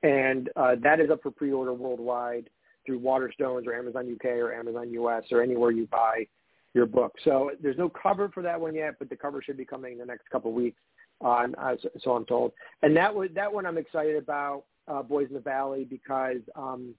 and 0.02 0.50
uh, 0.56 0.74
that 0.82 1.00
is 1.00 1.10
up 1.10 1.22
for 1.22 1.30
pre-order 1.30 1.72
worldwide 1.72 2.50
through 2.84 3.00
Waterstones 3.00 3.66
or 3.66 3.74
Amazon 3.74 4.14
UK 4.14 4.26
or 4.26 4.52
Amazon 4.52 4.90
US 4.92 5.24
or 5.30 5.42
anywhere 5.42 5.70
you 5.70 5.86
buy 5.86 6.26
your 6.74 6.86
book. 6.86 7.14
So 7.24 7.52
there's 7.62 7.78
no 7.78 7.88
cover 7.88 8.28
for 8.30 8.42
that 8.42 8.60
one 8.60 8.74
yet, 8.74 8.94
but 8.98 9.08
the 9.08 9.16
cover 9.16 9.42
should 9.42 9.56
be 9.56 9.64
coming 9.64 9.92
in 9.92 9.98
the 9.98 10.06
next 10.06 10.28
couple 10.30 10.50
of 10.50 10.56
weeks. 10.56 10.80
Uh, 11.24 11.46
uh, 11.58 11.76
so 12.00 12.12
I'm 12.12 12.24
told, 12.26 12.52
and 12.82 12.96
that 12.96 13.14
was 13.14 13.30
that 13.34 13.52
one 13.52 13.64
I'm 13.64 13.78
excited 13.78 14.16
about, 14.16 14.64
uh, 14.88 15.02
Boys 15.02 15.26
in 15.28 15.34
the 15.34 15.40
Valley, 15.40 15.84
because 15.84 16.40
um, 16.56 16.94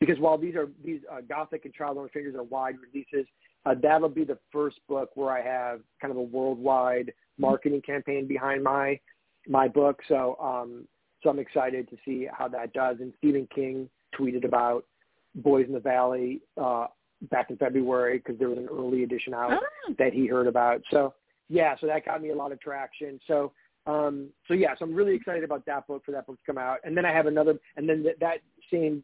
because 0.00 0.18
while 0.18 0.36
these 0.38 0.54
are 0.56 0.68
these 0.84 1.00
uh, 1.10 1.20
Gothic 1.28 1.64
and 1.64 1.74
Child 1.74 1.96
Only 1.98 2.10
Strangers 2.10 2.34
are 2.34 2.42
wide 2.42 2.76
releases, 2.92 3.26
uh, 3.64 3.74
that'll 3.82 4.08
be 4.08 4.24
the 4.24 4.38
first 4.52 4.76
book 4.88 5.10
where 5.14 5.30
I 5.30 5.42
have 5.42 5.80
kind 6.00 6.10
of 6.10 6.18
a 6.18 6.22
worldwide 6.22 7.12
marketing 7.38 7.82
campaign 7.82 8.26
behind 8.26 8.62
my 8.62 8.98
my 9.48 9.68
book. 9.68 10.00
So 10.08 10.36
um, 10.40 10.86
so 11.22 11.30
I'm 11.30 11.38
excited 11.38 11.88
to 11.90 11.96
see 12.04 12.28
how 12.32 12.48
that 12.48 12.72
does. 12.72 12.96
And 13.00 13.12
Stephen 13.18 13.48
King 13.54 13.88
tweeted 14.18 14.44
about 14.44 14.84
Boys 15.34 15.66
in 15.66 15.72
the 15.72 15.80
Valley 15.80 16.40
uh, 16.60 16.86
back 17.30 17.50
in 17.50 17.56
February 17.56 18.18
because 18.18 18.38
there 18.38 18.48
was 18.48 18.58
an 18.58 18.68
early 18.70 19.02
edition 19.02 19.34
out 19.34 19.52
Oh. 19.52 19.94
that 19.98 20.12
he 20.12 20.26
heard 20.26 20.46
about. 20.46 20.82
So 20.90 21.14
yeah, 21.48 21.74
so 21.80 21.86
that 21.86 22.04
got 22.04 22.22
me 22.22 22.30
a 22.30 22.34
lot 22.34 22.52
of 22.52 22.60
traction. 22.60 23.20
So 23.26 23.52
Um, 23.86 24.28
so 24.48 24.54
yeah, 24.54 24.74
so 24.78 24.84
I'm 24.84 24.94
really 24.94 25.14
excited 25.14 25.44
about 25.44 25.64
that 25.66 25.86
book 25.86 26.04
for 26.04 26.12
that 26.12 26.26
book 26.26 26.38
to 26.38 26.46
come 26.46 26.58
out. 26.58 26.78
And 26.84 26.96
then 26.96 27.04
I 27.04 27.12
have 27.12 27.26
another, 27.26 27.54
and 27.76 27.88
then 27.88 28.02
th- 28.02 28.16
that 28.20 28.38
same 28.72 29.02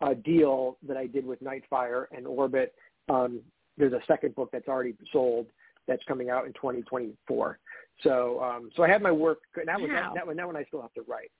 uh, 0.00 0.14
deal 0.24 0.76
that 0.86 0.96
I 0.96 1.06
did 1.06 1.24
with 1.24 1.42
Nightfire 1.42 2.06
and 2.10 2.26
Orbit. 2.26 2.74
Um, 3.08 3.40
there's 3.76 3.92
a 3.92 4.00
second 4.06 4.34
book 4.34 4.50
that's 4.52 4.68
already 4.68 4.94
sold 5.12 5.46
that's 5.86 6.02
coming 6.04 6.30
out 6.30 6.46
in 6.46 6.52
2024. 6.54 7.58
So 8.02 8.42
um, 8.42 8.70
so 8.74 8.82
I 8.82 8.88
have 8.88 9.02
my 9.02 9.12
work. 9.12 9.38
That 9.54 9.80
one, 9.80 9.90
wow. 9.90 10.12
that, 10.14 10.14
that 10.14 10.26
one, 10.26 10.36
that 10.36 10.46
one 10.46 10.56
I 10.56 10.64
still 10.64 10.82
have 10.82 10.92
to 10.94 11.02
write. 11.02 11.30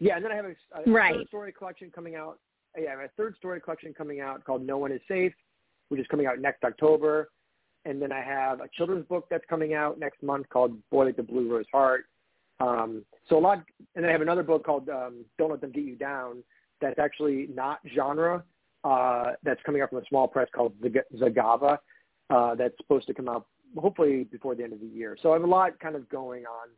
Yeah, 0.00 0.16
and 0.16 0.24
then 0.24 0.32
I 0.32 0.36
have 0.36 0.46
a, 0.46 0.54
a 0.80 0.92
right. 0.92 1.14
third 1.14 1.28
story 1.28 1.52
collection 1.52 1.90
coming 1.94 2.16
out. 2.16 2.38
Yeah, 2.76 2.88
I 2.88 2.90
have 2.92 3.00
a 3.00 3.10
third 3.16 3.36
story 3.36 3.60
collection 3.60 3.94
coming 3.94 4.20
out 4.20 4.42
called 4.44 4.66
No 4.66 4.78
One 4.78 4.90
Is 4.90 5.00
Safe, 5.06 5.32
which 5.90 6.00
is 6.00 6.06
coming 6.10 6.26
out 6.26 6.40
next 6.40 6.64
October. 6.64 7.30
And 7.84 8.00
then 8.00 8.12
I 8.12 8.20
have 8.22 8.60
a 8.60 8.68
children's 8.76 9.06
book 9.06 9.26
that's 9.30 9.44
coming 9.48 9.74
out 9.74 9.98
next 9.98 10.22
month 10.22 10.48
called 10.48 10.76
Boy 10.90 11.06
Like 11.06 11.16
the 11.16 11.22
Blue 11.22 11.52
Rose 11.52 11.66
Heart. 11.72 12.06
Um, 12.62 13.04
so 13.28 13.38
a 13.38 13.40
lot, 13.40 13.64
and 13.96 14.06
I 14.06 14.10
have 14.10 14.20
another 14.20 14.42
book 14.42 14.64
called 14.64 14.88
um, 14.88 15.24
Don't 15.38 15.50
Let 15.50 15.60
Them 15.60 15.72
Get 15.72 15.84
You 15.84 15.96
Down. 15.96 16.42
That's 16.80 16.98
actually 16.98 17.48
not 17.52 17.80
genre. 17.94 18.44
Uh, 18.84 19.32
that's 19.42 19.60
coming 19.64 19.82
out 19.82 19.90
from 19.90 19.98
a 19.98 20.06
small 20.08 20.26
press 20.28 20.48
called 20.54 20.72
Zagava. 21.16 21.78
Uh, 22.30 22.54
that's 22.54 22.76
supposed 22.78 23.06
to 23.06 23.14
come 23.14 23.28
out 23.28 23.46
hopefully 23.78 24.24
before 24.24 24.54
the 24.54 24.62
end 24.62 24.72
of 24.72 24.80
the 24.80 24.86
year. 24.86 25.16
So 25.22 25.30
I 25.30 25.34
have 25.34 25.42
a 25.42 25.46
lot 25.46 25.78
kind 25.80 25.96
of 25.96 26.08
going 26.08 26.44
on 26.44 26.68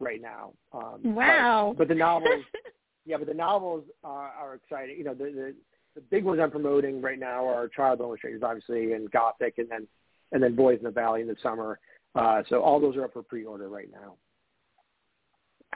right 0.00 0.20
now. 0.20 0.52
Um, 0.72 1.14
wow! 1.14 1.74
But, 1.76 1.88
but 1.88 1.88
the 1.88 1.94
novels, 1.94 2.44
yeah, 3.06 3.16
but 3.16 3.26
the 3.26 3.34
novels 3.34 3.84
are, 4.04 4.30
are 4.30 4.54
exciting. 4.54 4.96
You 4.98 5.04
know, 5.04 5.14
the, 5.14 5.24
the 5.24 5.54
the 5.94 6.00
big 6.02 6.24
ones 6.24 6.40
I'm 6.42 6.50
promoting 6.50 7.00
right 7.00 7.18
now 7.18 7.46
are 7.46 7.68
Child 7.68 8.00
Illustrators, 8.00 8.42
obviously, 8.44 8.92
and 8.92 9.10
Gothic, 9.10 9.54
and 9.58 9.68
then 9.70 9.86
and 10.32 10.42
then 10.42 10.54
Boys 10.54 10.78
in 10.78 10.84
the 10.84 10.90
Valley 10.90 11.22
in 11.22 11.26
the 11.26 11.36
summer. 11.42 11.78
Uh, 12.14 12.42
so 12.48 12.62
all 12.62 12.80
those 12.80 12.96
are 12.96 13.04
up 13.04 13.12
for 13.12 13.22
pre-order 13.22 13.68
right 13.68 13.88
now. 13.92 14.14